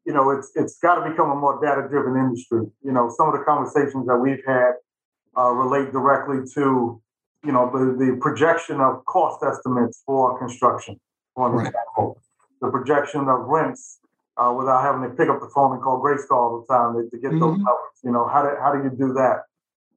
[0.05, 2.67] you know it's it's got to become a more data driven industry.
[2.83, 4.73] You know, some of the conversations that we've had
[5.39, 7.01] uh, relate directly to
[7.45, 10.99] you know the, the projection of cost estimates for construction,
[11.35, 11.69] for right.
[11.69, 12.21] example,
[12.61, 14.01] the projection of rents
[14.37, 17.09] uh, without having to pick up the phone and call Greystar all the time to,
[17.09, 17.41] to get mm-hmm.
[17.41, 17.97] those numbers.
[18.03, 19.43] You know, how do how do you do that?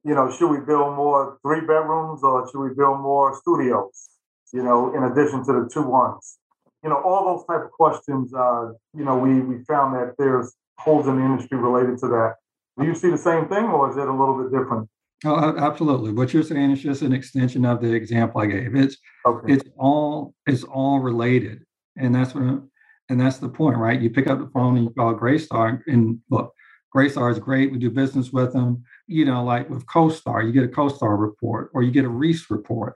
[0.04, 4.08] You know, should we build more three bedrooms or should we build more studios?
[4.52, 6.38] You know, in addition to the two ones.
[6.82, 8.32] You know, all those type of questions.
[8.32, 12.36] Uh, you know, we we found that there's holes in the industry related to that.
[12.78, 14.88] Do you see the same thing, or is it a little bit different?
[15.24, 16.12] Oh, absolutely.
[16.12, 18.74] What you're saying is just an extension of the example I gave.
[18.74, 19.52] It's okay.
[19.52, 21.62] it's all it's all related,
[21.96, 22.62] and that's what
[23.10, 24.00] and that's the point, right?
[24.00, 26.54] You pick up the phone and you call Greystar, and look,
[26.94, 27.70] Greystar is great.
[27.70, 28.84] We do business with them.
[29.06, 32.50] You know, like with CoStar, you get a CoStar report or you get a Reis
[32.50, 32.94] report.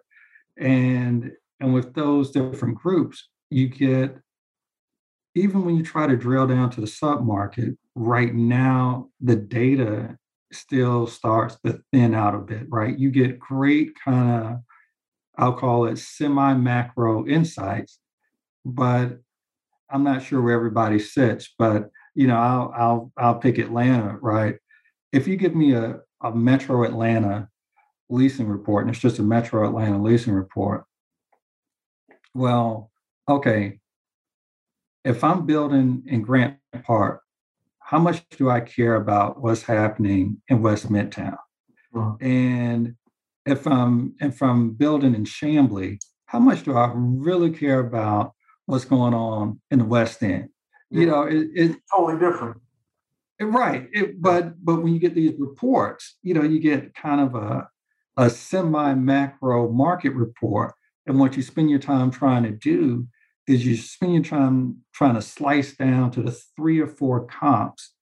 [0.59, 4.16] And and with those different groups, you get
[5.35, 10.16] even when you try to drill down to the sub market, right now the data
[10.52, 12.96] still starts to thin out a bit, right?
[12.96, 14.57] You get great kind of,
[15.37, 17.98] I'll call it semi macro insights,
[18.64, 19.18] but
[19.90, 21.52] I'm not sure where everybody sits.
[21.59, 24.57] But you know, I'll I'll I'll pick Atlanta, right?
[25.12, 27.48] If you give me a, a Metro Atlanta
[28.09, 30.85] leasing report, and it's just a Metro Atlanta leasing report,
[32.35, 32.90] Well,
[33.29, 33.79] okay.
[35.05, 37.22] If I'm building in Grant Park,
[37.81, 41.37] how much do I care about what's happening in West Midtown?
[41.94, 42.22] Mhm.
[42.22, 42.96] And
[43.46, 48.35] if I'm if I'm building in Chamblee, how much do I really care about
[48.66, 50.50] what's going on in the West End?
[50.90, 52.59] You know, it, it Totally different.
[53.40, 53.88] right.
[53.92, 57.68] It, but but when you get these reports, you know, you get kind of a
[58.16, 60.73] a semi macro market report,
[61.07, 63.07] and what you spend your time trying to do
[63.47, 67.92] is you spend your time trying to slice down to the three or four comps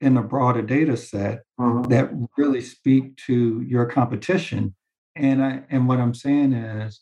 [0.00, 1.88] in a broader data set Mhm.
[1.88, 4.74] that really speak to your competition.
[5.14, 7.00] And I and what I'm saying is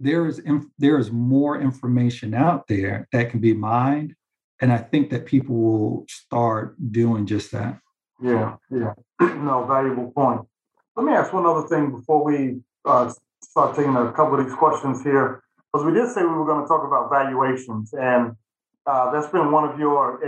[0.00, 4.14] there is inf- there is more information out there that can be mined,
[4.60, 7.78] and I think that people will start doing just that.
[8.22, 8.94] Yeah, yeah.
[9.36, 10.42] No, valuable point.
[10.96, 14.54] Let me ask one other thing before we uh, start taking a couple of these
[14.54, 15.42] questions here,
[15.72, 18.32] because we did say we were going to talk about valuations, and
[18.86, 20.24] uh, that's been one of your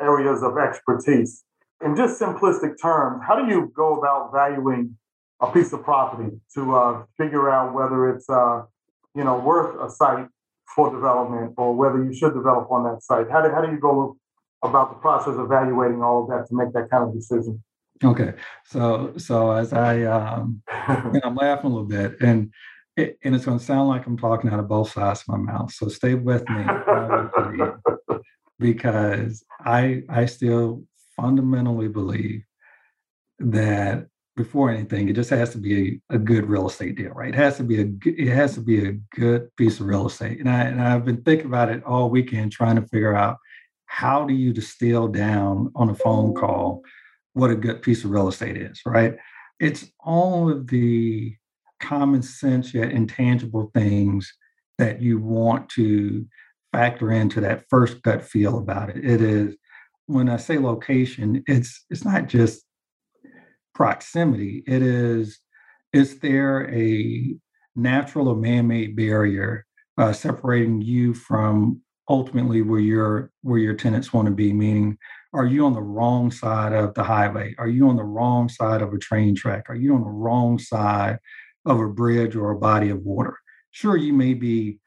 [0.00, 1.44] areas of expertise.
[1.84, 4.96] In just simplistic terms, how do you go about valuing
[5.40, 8.62] a piece of property to uh, figure out whether it's uh,
[9.14, 10.26] you know worth a site
[10.74, 13.30] for development or whether you should develop on that site?
[13.30, 14.16] How do how do you go
[14.62, 17.62] about the process of evaluating all of that to make that kind of decision?
[18.04, 22.52] Okay, so so as I um, and I'm laughing a little bit, and
[22.96, 25.52] it, and it's going to sound like I'm talking out of both sides of my
[25.52, 25.72] mouth.
[25.72, 26.64] So stay with me,
[28.58, 30.84] because I I still
[31.16, 32.44] fundamentally believe
[33.40, 34.06] that
[34.38, 37.28] before anything, it just has to be a, a good real estate deal, right?
[37.28, 40.38] It has to be a it has to be a good piece of real estate.
[40.38, 43.36] And I and I've been thinking about it all weekend, trying to figure out
[43.86, 46.82] how do you distill down on a phone call
[47.34, 49.16] what a good piece of real estate is, right?
[49.60, 51.36] It's all of the
[51.80, 54.32] common sense yet intangible things
[54.78, 56.26] that you want to
[56.72, 59.04] factor into that first gut feel about it.
[59.04, 59.56] It is
[60.06, 62.64] when I say location, it's it's not just
[63.78, 64.64] proximity.
[64.66, 65.38] It is
[65.92, 67.36] is there a
[67.76, 69.64] natural or man-made barrier
[69.96, 74.52] uh, separating you from ultimately where your where your tenants want to be?
[74.52, 74.98] Meaning,
[75.32, 77.54] are you on the wrong side of the highway?
[77.58, 79.66] Are you on the wrong side of a train track?
[79.68, 81.18] Are you on the wrong side
[81.64, 83.36] of a bridge or a body of water?
[83.70, 84.80] Sure, you may be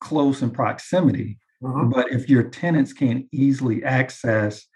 [0.00, 1.92] close in proximity, Mhm.
[1.92, 4.66] but if your tenants can't easily access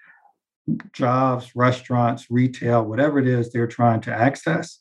[0.92, 4.81] jobs, restaurants, retail, whatever it is they're trying to access,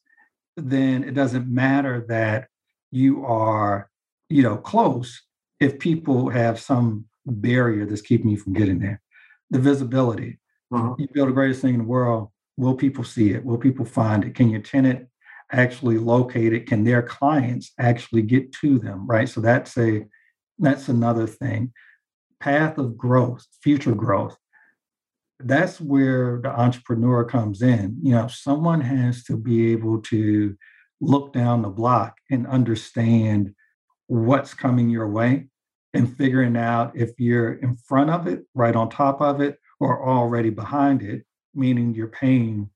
[0.58, 2.48] then it doesn't matter that
[2.92, 3.90] you are,
[4.30, 5.22] you know, close
[5.60, 9.02] if people have some barrier that's keeping you from getting there.
[9.50, 10.40] The visibility.
[10.74, 11.00] Mhm.
[11.00, 12.30] You build the greatest thing in the world.
[12.58, 13.44] Will people see it?
[13.44, 14.36] Will people find it?
[14.36, 15.08] Can your tenant
[15.52, 16.68] actually locate it?
[16.68, 19.06] Can their clients actually get to them?
[19.08, 19.28] Right.
[19.28, 20.06] So that's a
[20.60, 21.74] that's another thing.
[22.40, 24.38] Path of growth, future growth
[25.46, 27.98] that's where the entrepreneur comes in.
[28.02, 30.56] You know, someone has to be able to
[31.00, 33.54] look down the block and understand
[34.08, 35.48] what's coming your way
[35.94, 40.08] and figuring out if you're in front of it, right on top of it, or
[40.08, 42.70] already behind it, meaning you're paying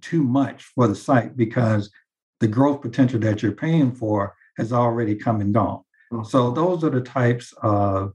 [0.00, 1.90] too much for the site because
[2.40, 5.82] the growth potential that you're paying for has already come and gone.
[6.10, 6.24] Hmm.
[6.24, 8.12] So those are the types of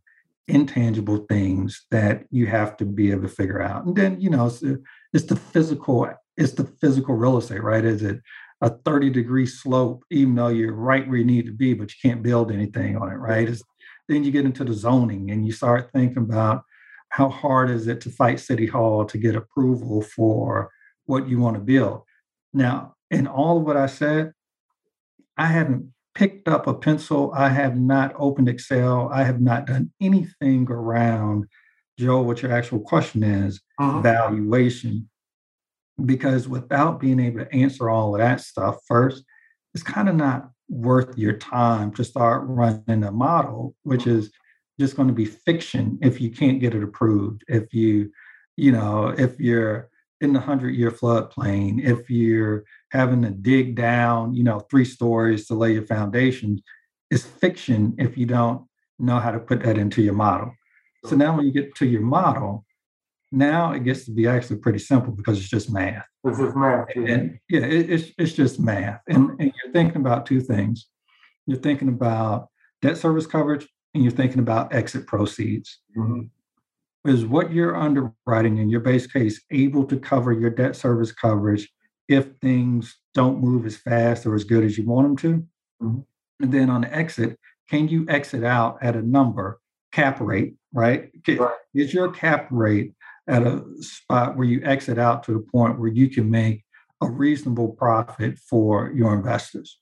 [0.47, 3.85] intangible things that you have to be able to figure out.
[3.85, 4.81] And then, you know, it's, the-
[5.13, 7.85] it's the physical, it's the physical real estate, right?
[7.85, 8.19] Is it
[8.61, 12.09] a 30 degree slope, even though you're right where you need to be, but you
[12.09, 13.47] can't build anything on it, right?
[13.47, 13.63] It's,
[14.07, 16.63] then you get into the zoning and you start thinking about
[17.09, 20.71] how hard is it to fight city hall to get approval for
[21.05, 22.01] what you want to build.
[22.53, 24.33] Now, in all of what I said,
[25.37, 27.31] I haven't picked up a pencil.
[27.33, 29.09] I have not opened Excel.
[29.11, 31.47] I have not done anything around,
[31.97, 34.03] Joe, what your actual question is Mhm.
[34.03, 35.09] valuation.
[36.03, 39.23] Because without being able to answer all of that stuff first,
[39.73, 44.31] it's kind of not worth your time to start running a model, which is
[44.79, 47.43] just going to be fiction if you can't get it approved.
[47.47, 48.11] If you,
[48.57, 49.89] you know, if you're
[50.23, 55.47] in the hundred year floodplain, if you're having to dig down, you know, three stories
[55.47, 56.61] to lay your foundations,
[57.11, 58.65] it's fiction if you don't
[58.99, 60.53] know how to put that into your model.
[61.05, 62.65] So now when you get to your model,
[63.31, 66.07] now it gets to be actually pretty simple because it's just math.
[66.23, 66.87] It's just math.
[66.95, 67.13] yeah.
[67.13, 69.01] And yeah, it, it's it's just math.
[69.07, 70.87] And, and you're thinking about two things.
[71.45, 72.47] You're thinking about
[72.81, 75.79] debt service coverage and you're thinking about exit proceeds.
[75.97, 76.29] Mhm.
[77.05, 81.69] Is what you're underwriting in your base case able to cover your debt service coverage
[82.07, 85.47] if things don't move as fast or as good as you want them to?
[85.85, 86.05] Mhm.
[86.39, 87.37] And then on the exit,
[87.69, 89.59] can you exit out at a number
[89.91, 91.11] cap rate, right?
[91.27, 91.55] right?
[91.73, 92.93] Is your cap rate
[93.27, 96.63] at a spot where you exit out to the point where you can make
[97.01, 99.79] a reasonable profit for your investors?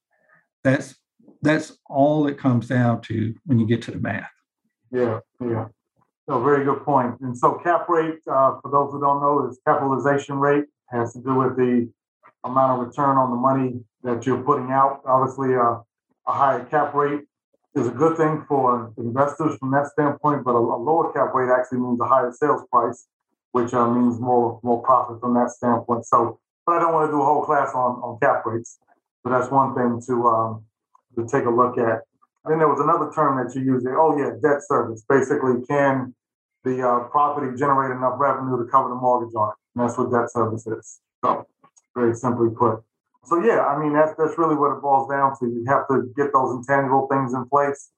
[0.64, 0.96] That's
[1.44, 4.30] that's all it comes down to when you get to the math.
[4.92, 5.68] Yeah, yeah.
[6.30, 7.20] So very good point.
[7.22, 11.20] And so cap rate, uh, for those who don't know, is capitalization rate has to
[11.20, 11.92] do with the
[12.44, 15.02] amount of return on the money that you're putting out.
[15.06, 15.80] Obviously, uh,
[16.28, 17.22] a higher cap rate
[17.76, 21.50] is a good thing for investors from that standpoint, but a, a lower cap rate
[21.50, 23.08] actually means a higher sales price,
[23.52, 26.06] which uh, means more more profit from that standpoint.
[26.06, 28.80] So, but I don't want to do a whole class on, on cap rates,
[29.24, 30.66] but that's one thing to um,
[31.16, 32.02] to take a look at.
[32.46, 33.86] Then there was another term that you used.
[33.88, 35.04] Oh yeah, debt service.
[35.08, 36.16] Basically, can
[36.64, 39.56] the uh, property generate enough revenue to cover the mortgage on it?
[39.76, 41.00] And that's what debt service is.
[41.24, 41.46] So,
[41.96, 42.82] very simply put.
[43.26, 45.46] So yeah, I mean that's that's really what it boils down to.
[45.46, 47.92] You have to get those intangible things in place,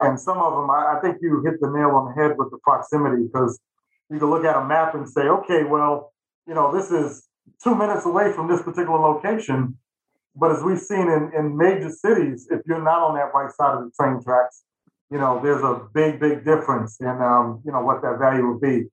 [0.00, 2.50] and some of them, I, I think you hit the nail on the head with
[2.50, 3.58] the proximity because
[4.10, 6.12] you can look at a map and say, okay, well,
[6.46, 7.26] you know, this is
[7.62, 9.76] two minutes away from this particular location,
[10.38, 13.76] but as we've seen in, in major cities, if you're not on that right side
[13.76, 14.62] of the train tracks,
[15.10, 18.60] you know, there's a big, big difference in, um, you know, what that value would
[18.60, 18.86] be.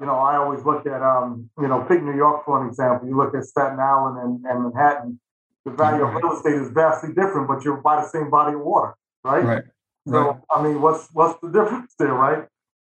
[0.00, 3.08] You know, I always look at, um, you know, pick New York for an example.
[3.08, 5.20] You look at Staten Island and, and Manhattan,
[5.64, 8.60] the value of real estate is vastly different, but you're by the same body of
[8.60, 9.44] water, right?
[9.44, 9.62] Right.
[10.08, 10.40] So, right.
[10.50, 12.44] I mean, what's what's the difference there, right?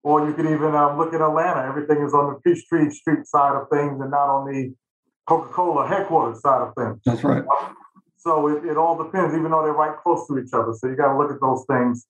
[0.04, 1.68] Or you could even um, look at Atlanta.
[1.68, 4.74] Everything is on the Peachtree Street side of things and not on the
[5.26, 7.00] Coca-Cola headquarters side of things.
[7.06, 7.44] That's right.
[8.20, 10.74] So it, it all depends, even though they're right close to each other.
[10.74, 12.06] So you got to look at those things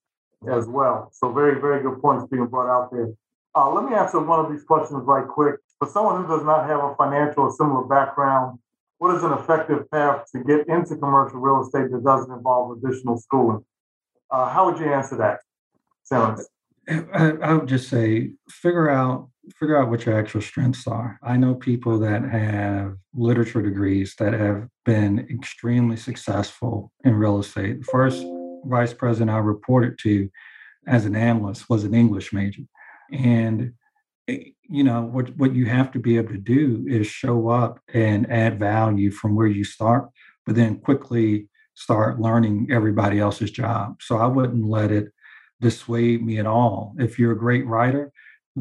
[0.51, 1.12] as well.
[1.14, 3.10] So very, very good points being brought out there.
[3.55, 5.55] Uh, let me answer one of these questions right quick.
[5.78, 8.57] For someone who does not have a financial or similar background,
[8.97, 13.18] what is an effective path to get into commercial real estate that doesn't involve additional
[13.18, 13.64] schooling?
[14.32, 15.39] Uh, how would you answer that,
[16.03, 16.47] Simmons?
[17.14, 21.20] I, I would just say figure out figure out what your actual strengths are.
[21.24, 27.80] I know people that have literature degrees that have been extremely successful in real estate.
[27.80, 28.26] The first
[28.66, 30.30] vice president I reported to
[30.88, 32.64] as an analyst was an English major.
[33.12, 33.74] And
[34.28, 37.80] eh, you know what what you have to be able to do is show up
[37.93, 40.10] and add value from where you start,
[40.45, 44.02] but then quickly start learning everybody else's job.
[44.02, 45.12] So I wouldn't let it
[45.62, 46.93] dissuade me at all.
[47.00, 48.12] If you're a great writer,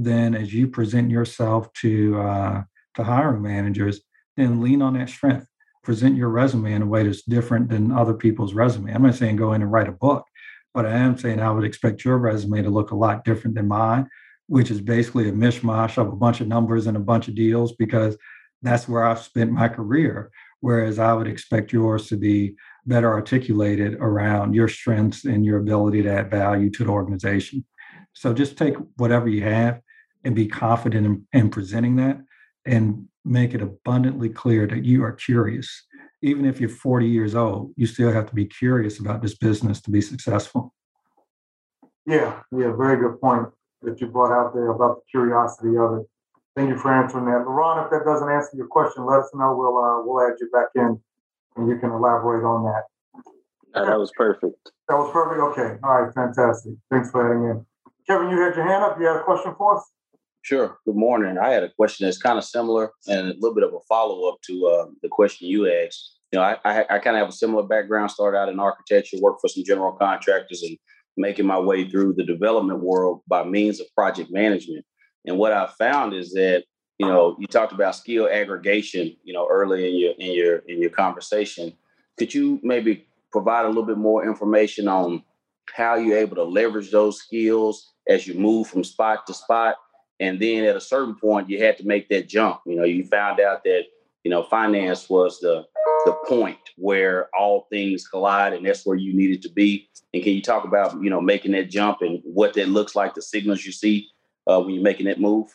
[0.04, 2.62] then as you present yourself to uh,
[2.94, 4.00] to hiring managers,
[4.36, 5.46] then lean on that strength.
[5.82, 8.92] Present your resume in a way that's different than other people's resume.
[8.92, 10.26] I'm not saying go in and write a book,
[10.74, 13.68] but I am saying I would expect your resume to look a lot different than
[13.68, 14.08] mine,
[14.46, 17.72] which is basically a mishmash of a bunch of numbers and a bunch of deals
[17.72, 18.16] because
[18.62, 20.30] that's where I've spent my career.
[20.60, 26.02] Whereas I would expect yours to be better articulated around your strengths and your ability
[26.02, 27.64] to add value to the organization.
[28.12, 29.80] So just take whatever you have
[30.28, 32.20] and be confident in, in presenting that
[32.66, 35.86] and make it abundantly clear that you are curious.
[36.20, 39.80] Even if you're 40 years old, you still have to be curious about this business
[39.80, 40.74] to be successful.
[42.06, 43.48] Yeah, yeah, very good point
[43.80, 46.06] that you brought out there about the curiosity of it.
[46.54, 47.46] Thank you for answering that.
[47.46, 49.56] LaRon, if that doesn't answer your question, let us know.
[49.56, 51.00] We'll uh, we'll add you back in
[51.56, 52.84] and you can elaborate on that.
[53.74, 54.72] Uh, that was perfect.
[54.88, 55.40] That was perfect.
[55.40, 55.78] Okay.
[55.82, 56.12] All right.
[56.12, 56.74] Fantastic.
[56.90, 57.64] Thanks for adding in.
[58.06, 58.98] Kevin, you had your hand up.
[59.00, 59.84] You had a question for us?
[60.48, 60.78] Sure.
[60.86, 61.36] Good morning.
[61.36, 64.30] I had a question that's kind of similar and a little bit of a follow
[64.30, 66.16] up to uh, the question you asked.
[66.32, 68.10] You know, I, I, I kind of have a similar background.
[68.10, 70.78] Started out in architecture, worked for some general contractors, and
[71.18, 74.86] making my way through the development world by means of project management.
[75.26, 76.64] And what I found is that
[76.96, 79.14] you know you talked about skill aggregation.
[79.24, 81.74] You know, early in your in your in your conversation.
[82.18, 85.22] Could you maybe provide a little bit more information on
[85.74, 89.76] how you're able to leverage those skills as you move from spot to spot.
[90.20, 92.60] And then at a certain point, you had to make that jump.
[92.66, 93.84] You know, you found out that,
[94.24, 95.64] you know, finance was the
[96.04, 99.88] the point where all things collide and that's where you needed to be.
[100.14, 103.14] And can you talk about, you know, making that jump and what that looks like,
[103.14, 104.08] the signals you see
[104.46, 105.52] uh, when you're making that move?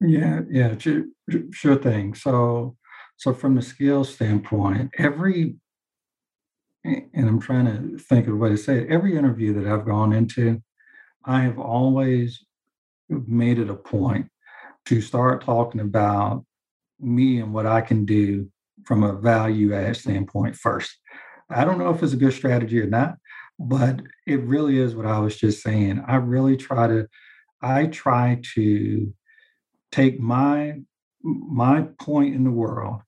[0.00, 1.04] Yeah, yeah, sure,
[1.52, 2.14] sure thing.
[2.14, 2.76] So,
[3.16, 5.54] so from the skill standpoint, every
[6.84, 8.90] and I'm trying to think of a way to say it.
[8.90, 10.60] Every interview that I've gone into,
[11.24, 12.44] I have always
[13.26, 14.28] made it a point
[14.86, 16.44] to start talking about
[17.00, 18.50] me and what I can do
[18.84, 20.96] from a value add standpoint first.
[21.50, 23.16] I don't know if it's a good strategy or not,
[23.58, 26.02] but it really is what I was just saying.
[26.06, 27.08] I really try to,
[27.60, 29.12] I try to
[29.90, 30.80] take my
[31.24, 33.00] my point in the world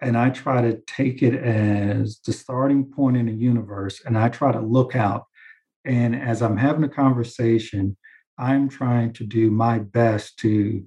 [0.00, 4.30] and I try to take it as the starting point in the universe, and I
[4.30, 5.26] try to look out
[5.84, 7.96] And as I'm having a conversation,
[8.40, 10.82] I'm trying to do my best to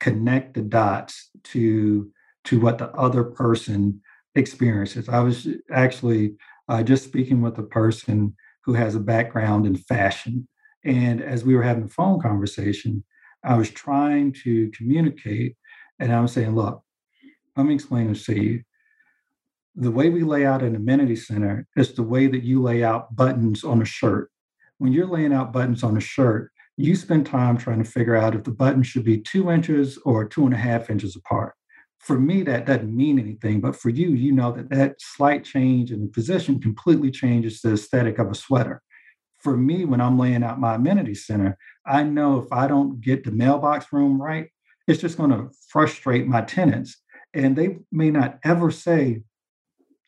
[0.00, 2.10] connect the dots to
[2.44, 4.00] to what the other person
[4.34, 5.08] experiences.
[5.08, 6.34] I was actually
[6.68, 8.34] uh, just speaking with a person
[8.64, 10.48] who has a background in fashion,
[10.84, 13.04] and as we were having a phone conversation,
[13.44, 15.56] I was trying to communicate,
[15.98, 16.82] and I was saying, "Look,
[17.56, 18.62] let me explain this to you.
[19.74, 23.16] The way we lay out an amenity center is the way that you lay out
[23.16, 24.30] buttons on a shirt.
[24.78, 28.34] When you're laying out buttons on a shirt, you spend time trying to figure out
[28.34, 31.54] if the button should be two inches or two and a half inches apart.
[31.98, 35.92] For me, that doesn't mean anything, but for you, you know that that slight change
[35.92, 38.82] in the position completely changes the aesthetic of a sweater.
[39.38, 43.24] For me, when I'm laying out my amenity center, I know if I don't get
[43.24, 44.48] the mailbox room right,
[44.88, 47.00] it's just going to frustrate my tenants.
[47.34, 49.22] And they may not ever say,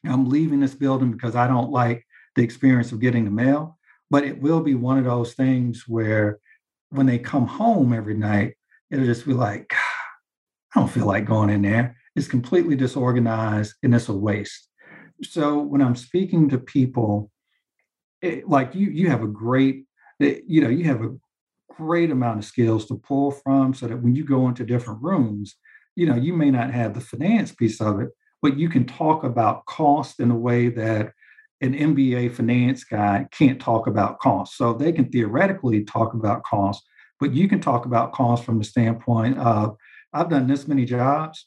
[0.06, 2.04] I'm leaving this building because I don't like
[2.36, 3.78] the experience of getting the mail.
[4.10, 6.38] But it will be one of those things where
[6.95, 8.55] when they come home every night,
[8.90, 9.74] it'll just be like,
[10.74, 11.97] I don't feel like going in there.
[12.14, 14.68] It's completely disorganized and it's a waste.
[15.22, 17.30] So when I'm speaking to people,
[18.22, 19.86] it, like you, you have a great,
[20.20, 21.16] eh, you know, you have a
[21.68, 25.57] great amount of skills to pull from so that when you go into different rooms,
[25.97, 29.24] you know, you may not have the finance piece of it, but you can talk
[29.24, 31.12] about cost in a way that
[31.61, 34.57] an MBA finance guy can't talk about cost.
[34.57, 36.82] So they can theoretically talk about cost,
[37.20, 39.76] but you can talk about cost from the standpoint of
[40.12, 41.46] I've done this many jobs,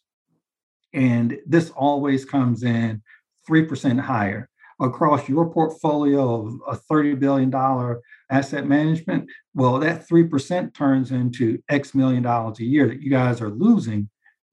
[0.94, 3.02] and this always comes in
[3.50, 4.50] 3% higher
[4.80, 8.00] across your portfolio of a $30 billion
[8.30, 9.30] asset management.
[9.54, 14.10] Well, that 3% turns into X million dollars a year that you guys are losing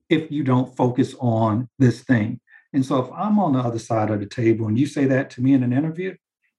[0.09, 2.41] if you don't focus on this thing.
[2.75, 5.31] And so if I'm on the other side of the table and you say that
[5.31, 6.17] to me in an interview,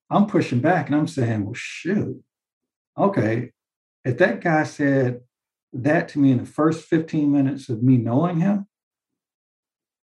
[0.10, 2.24] I'm pushing back and I'm saying, well, shoot,
[2.98, 3.52] okay.
[4.06, 5.22] If that guy said
[5.74, 8.68] that to me in the first 15 minutes of me knowing him,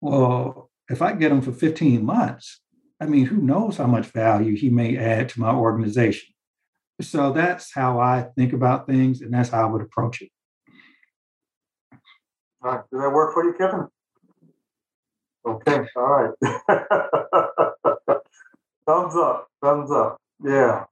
[0.02, 2.60] well, if I get him for 15 months,
[3.00, 6.34] I mean, who knows how much value he may add to my organization.
[7.02, 10.30] So that's how I think about things, and that's how I would approach it.
[12.64, 12.82] All right.
[12.92, 13.88] Does that work for you, Kevin?
[15.50, 15.80] Okay.
[15.96, 16.34] All right.
[18.86, 19.48] thumbs up.
[19.62, 20.18] Thumbs up.
[20.44, 20.86] Yeah.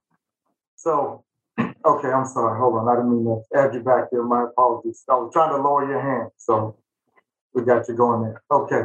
[0.76, 1.24] So,
[1.58, 2.08] okay.
[2.08, 2.58] I'm sorry.
[2.58, 2.88] Hold on.
[2.88, 4.22] I didn't mean to add you back there.
[4.24, 5.04] My apologies.
[5.08, 6.76] I was trying to lower your hand, so
[7.54, 8.42] we got you going there.
[8.50, 8.84] Okay.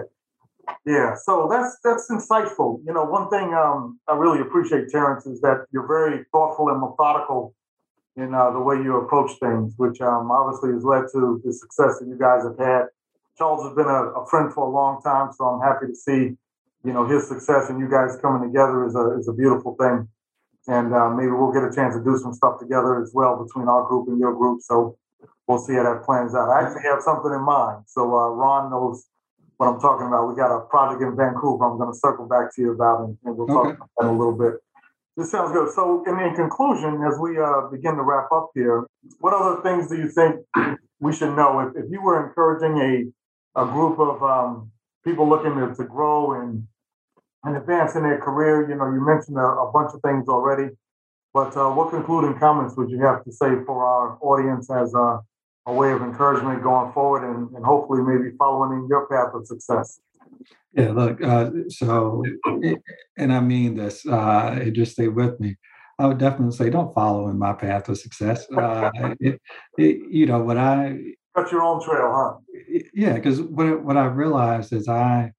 [0.86, 1.16] Yeah.
[1.16, 2.82] So that's that's insightful.
[2.86, 6.80] You know, one thing um, I really appreciate, Terrence, is that you're very thoughtful and
[6.80, 7.56] methodical
[8.16, 12.00] in uh, the way you approach things, which um, obviously has led to the success
[12.00, 12.86] that you guys have had.
[13.38, 16.38] Charles has been a, a, friend for a long time, so I'm happy to see,
[16.86, 20.08] you know, his success and you guys coming together is a is a beautiful thing.
[20.68, 23.68] And uh, maybe we'll get a chance to do some stuff together as well between
[23.68, 24.62] our group and your group.
[24.62, 24.98] So
[25.48, 26.50] we'll see how that plans out.
[26.50, 27.84] I actually have something in mind.
[27.88, 29.06] So uh, Ron knows
[29.58, 30.30] what I'm talking about.
[30.30, 31.66] We got a project in Vancouver.
[31.66, 33.76] I'm going to circle back to you about, and, and we'll okay.
[33.76, 34.54] talk about that in a little bit.
[35.16, 35.72] This sounds good.
[35.74, 38.88] So, in, in conclusion, as we uh, begin to wrap up here,
[39.20, 40.42] what other things do you think
[41.00, 41.60] we should know?
[41.60, 42.78] If, if you were encouraging
[43.56, 44.72] a, group of um,
[45.04, 46.68] people looking to, to grow and,
[47.44, 50.70] and advance in their career, you know, you mentioned a, a bunch of things already,
[51.34, 55.20] but uh, what concluding comments would you have to say for our audience as a,
[55.66, 59.46] a way of encouragement going forward and, and hopefully maybe following in your path of
[59.46, 60.00] success?
[60.74, 62.24] Yeah, look, uh, so,
[63.18, 65.56] and I mean this, uh, just stay with me.
[66.00, 68.48] I would definitely say don't follow in my path of success.
[68.52, 68.90] Uh,
[69.20, 69.40] it,
[69.78, 70.98] it, you know, what I
[71.36, 72.84] cut your own trail, huh?
[72.94, 75.32] Yeah, because what what I realized as I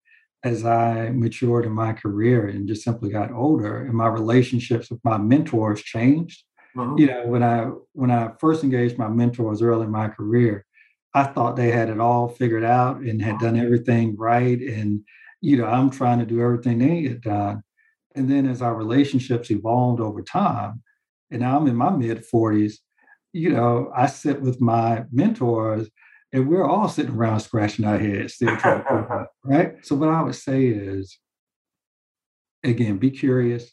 [0.43, 5.01] as I matured in my career and just simply got older, and my relationships with
[5.05, 6.45] my mentors changed.
[6.77, 6.99] Mm-hmm.
[6.99, 10.67] You know, when I when I first engaged my mentors early in my career,
[11.15, 14.61] I thought they had it all figured out and had done everything right.
[14.61, 15.03] And,
[15.41, 17.63] you know, I'm trying to do everything they had done.
[18.17, 20.83] And then as our relationships evolved over time,
[21.31, 22.75] and now I'm in my mid 40s,
[23.35, 25.91] you know, I sit with my mentors
[26.33, 29.75] and we're all sitting around scratching our heads, still trying to, figure out, right?
[29.85, 31.19] So what I would say is,
[32.63, 33.73] again, be curious,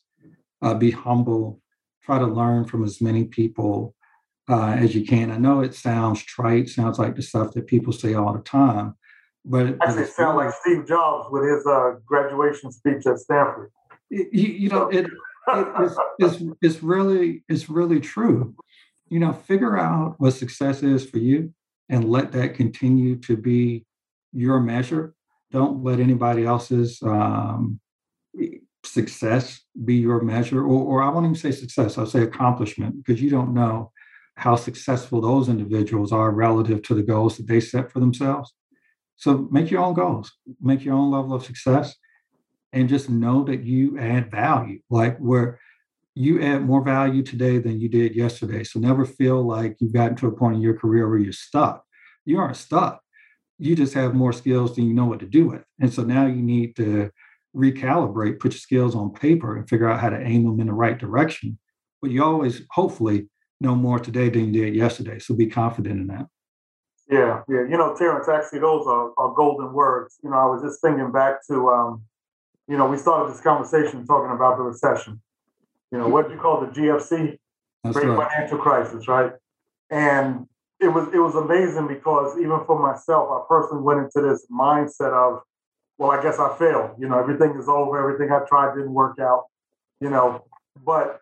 [0.64, 1.62] uh, be humble,
[2.03, 3.93] try to learn from as many people
[4.49, 5.30] uh, as you can.
[5.30, 8.95] I know it sounds trite, sounds like the stuff that people say all the time,
[9.45, 13.72] but actually, it sounds like Steve Jobs with his uh, graduation speech at Stanford.
[14.09, 15.12] You, you know, it, it
[15.80, 18.55] it's, it's, it's really it's really true.
[19.12, 21.53] You know, figure out what success is for you,
[21.89, 23.86] and let that continue to be
[24.32, 25.14] your measure.
[25.51, 27.82] Don't let anybody else's um,
[28.86, 33.22] success be your measure, or, or I won't even say success, I'll say accomplishment, because
[33.22, 33.91] you don't know
[34.36, 38.53] how successful those individuals are relative to the goals that they set for themselves.
[39.18, 40.32] So make your own goals,
[40.62, 41.95] make your own level of success,
[42.72, 44.80] and just know that you add value.
[44.89, 45.59] Like where
[46.16, 48.64] you add more value today than you did yesterday.
[48.64, 51.86] So never feel like you've gotten to a point in your career where you're stuck.
[52.26, 53.01] You aren't stuck.
[53.57, 55.64] You just have more skills than you know what to do with.
[55.80, 57.12] And so now you need to
[57.55, 60.74] recalibrate, put your skills on paper and figure out how to aim them in the
[60.74, 61.57] right direction.
[62.01, 65.20] But you always, hopefully, know more today than you did yesterday.
[65.20, 66.26] So be confident in that.
[67.09, 67.62] Yeah, yeah.
[67.70, 70.18] You know, Terrence, actually, those are, are golden words.
[70.24, 72.03] You know, I was just thinking back to, um,
[72.68, 75.22] you know, we started this conversation talking about the recession.
[75.92, 77.38] You know, what do you call the GFC?
[77.84, 78.30] That's Great right.
[78.30, 79.32] financial crisis, right?
[79.89, 80.48] And
[80.80, 85.14] it was it was amazing because even for myself, I personally went into this mindset
[85.14, 85.42] of,
[85.98, 86.92] well, I guess I failed.
[87.00, 88.00] You know, everything is over.
[88.00, 89.46] Everything I tried didn't work out.
[90.00, 90.46] You know,
[90.86, 91.20] but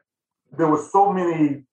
[0.57, 1.63] there was so many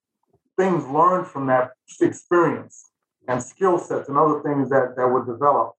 [0.57, 2.91] things learned from that experience
[3.29, 5.77] and skill sets and other things that that were developed.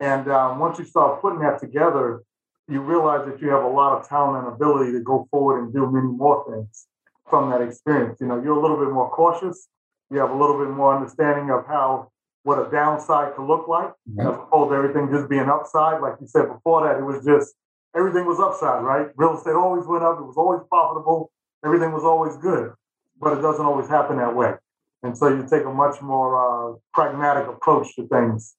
[0.00, 2.22] And um, once you start putting that together,
[2.68, 5.72] you realize that you have a lot of talent and ability to go forward and
[5.72, 6.86] do many more things
[7.28, 8.18] from that experience.
[8.20, 9.68] You know, you're a little bit more cautious.
[10.10, 12.10] You have a little bit more understanding of how
[12.42, 14.28] what a downside could look like, Right.
[14.28, 16.00] as opposed to everything just being upside.
[16.00, 17.54] Like you said before that, it was just
[17.96, 19.08] everything was upside, right?
[19.16, 20.18] Real estate always went up.
[20.20, 21.32] It was always profitable.
[21.64, 22.72] Everything was always good,
[23.20, 24.54] but it doesn't always happen that way.
[25.02, 28.54] And so you take a much more uh, pragmatic approach to things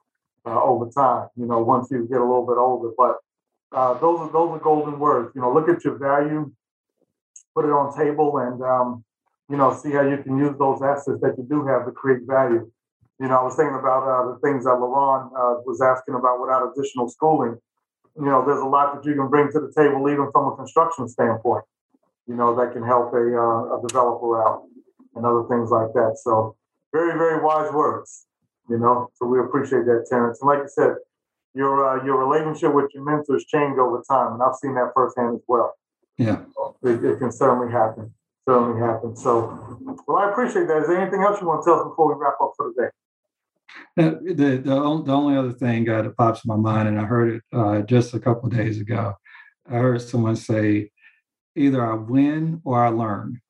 [0.45, 1.29] uh, over time.
[1.37, 3.17] You know, once you get a little bit older, but
[3.71, 5.31] uh, those are those are golden words.
[5.35, 6.51] You know, look at your value,
[7.53, 9.03] put it on table, and um,
[9.49, 12.21] you know, see how you can use those assets that you do have to create
[12.27, 12.69] value.
[13.19, 16.39] You know, I was thinking about uh, the things that LaRon uh, was asking about
[16.39, 17.57] without additional schooling.
[18.15, 20.55] You know, there's a lot that you can bring to the table, even from a
[20.55, 21.63] construction standpoint.
[22.27, 24.63] You know, that can help a, uh, a developer out
[25.15, 26.19] and other things like that.
[26.21, 26.55] So,
[26.93, 28.27] very, very wise words.
[28.69, 30.39] You know, so we appreciate that, Terrence.
[30.41, 30.95] And like you said,
[31.57, 35.35] your uh, your relationship with your mentors change over time, and I've seen that firsthand
[35.35, 35.73] as well.
[36.17, 36.41] Yeah.
[36.83, 38.13] It, it can certainly happen.
[38.47, 39.15] Certainly happen.
[39.15, 39.77] So,
[40.07, 40.77] well, I appreciate that.
[40.83, 42.89] Is there anything else you want to tell us before we wrap up for today?
[43.97, 47.03] Now, the, the, the only other thing uh, that pops in my mind, and I
[47.03, 49.13] heard it uh, just a couple of days ago,
[49.69, 50.91] I heard someone say,
[51.55, 53.41] either I win or I learn.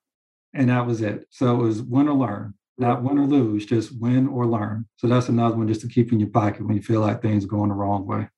[0.54, 1.26] And that was it.
[1.30, 4.86] So it was win or learn, not win or lose, just win or learn.
[4.96, 7.44] So that's another one just to keep in your pocket when you feel like things
[7.44, 8.28] are going the wrong way.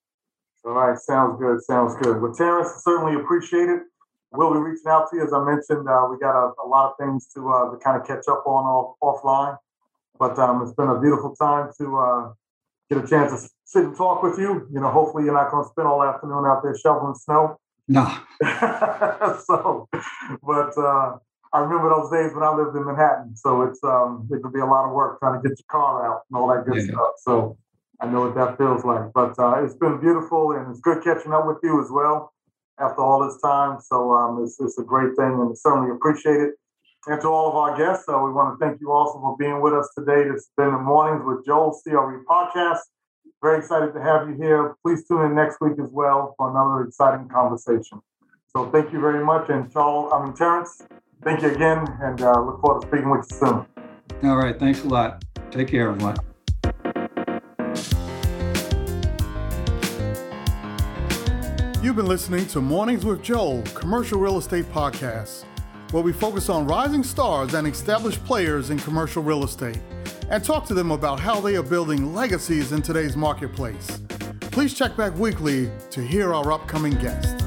[0.64, 1.62] All right, sounds good.
[1.62, 2.20] Sounds good.
[2.20, 3.82] Well, Terrence, certainly appreciate it.
[4.32, 5.24] We'll be reaching out to you.
[5.24, 8.00] As I mentioned, uh, we got a, a lot of things to uh, to kind
[8.00, 9.56] of catch up on off, offline.
[10.18, 12.32] But um, it's been a beautiful time to uh,
[12.90, 14.68] get a chance to sit and talk with you.
[14.72, 17.56] You know, hopefully you're not going to spend all afternoon out there shoveling snow.
[17.88, 18.20] Nah,
[19.44, 19.88] so,
[20.42, 21.16] but uh,
[21.52, 23.36] I remember those days when I lived in Manhattan.
[23.36, 26.06] So it's um, it could be a lot of work trying to get your car
[26.06, 26.92] out and all that good Yeah.
[26.94, 27.14] stuff.
[27.18, 27.58] So
[28.00, 29.12] I know what that feels like.
[29.12, 32.32] But uh, it's been beautiful and it's good catching up with you as well
[32.78, 33.78] after all this time.
[33.80, 36.54] So um, it's, it's a great thing and certainly appreciate it.
[37.06, 39.60] And to all of our guests, uh, we want to thank you also for being
[39.60, 42.80] with us today to spend the mornings with Joel CRE podcast.
[43.42, 44.76] Very excited to have you here.
[44.84, 48.00] Please tune in next week as well for another exciting conversation.
[48.54, 49.48] So thank you very much.
[49.48, 50.82] And Charles, I mean, Terrence,
[51.24, 53.66] thank you again and uh, look forward to speaking with you soon.
[54.30, 54.58] all right.
[54.58, 55.24] Thanks a lot.
[55.50, 56.16] Take care, everyone.
[61.82, 65.44] You've been listening to Mornings with Joel, commercial real estate podcast,
[65.92, 69.80] where we focus on rising stars and established players in commercial real estate
[70.28, 74.00] and talk to them about how they are building legacies in today's marketplace.
[74.42, 77.39] Please check back weekly to hear our upcoming guests.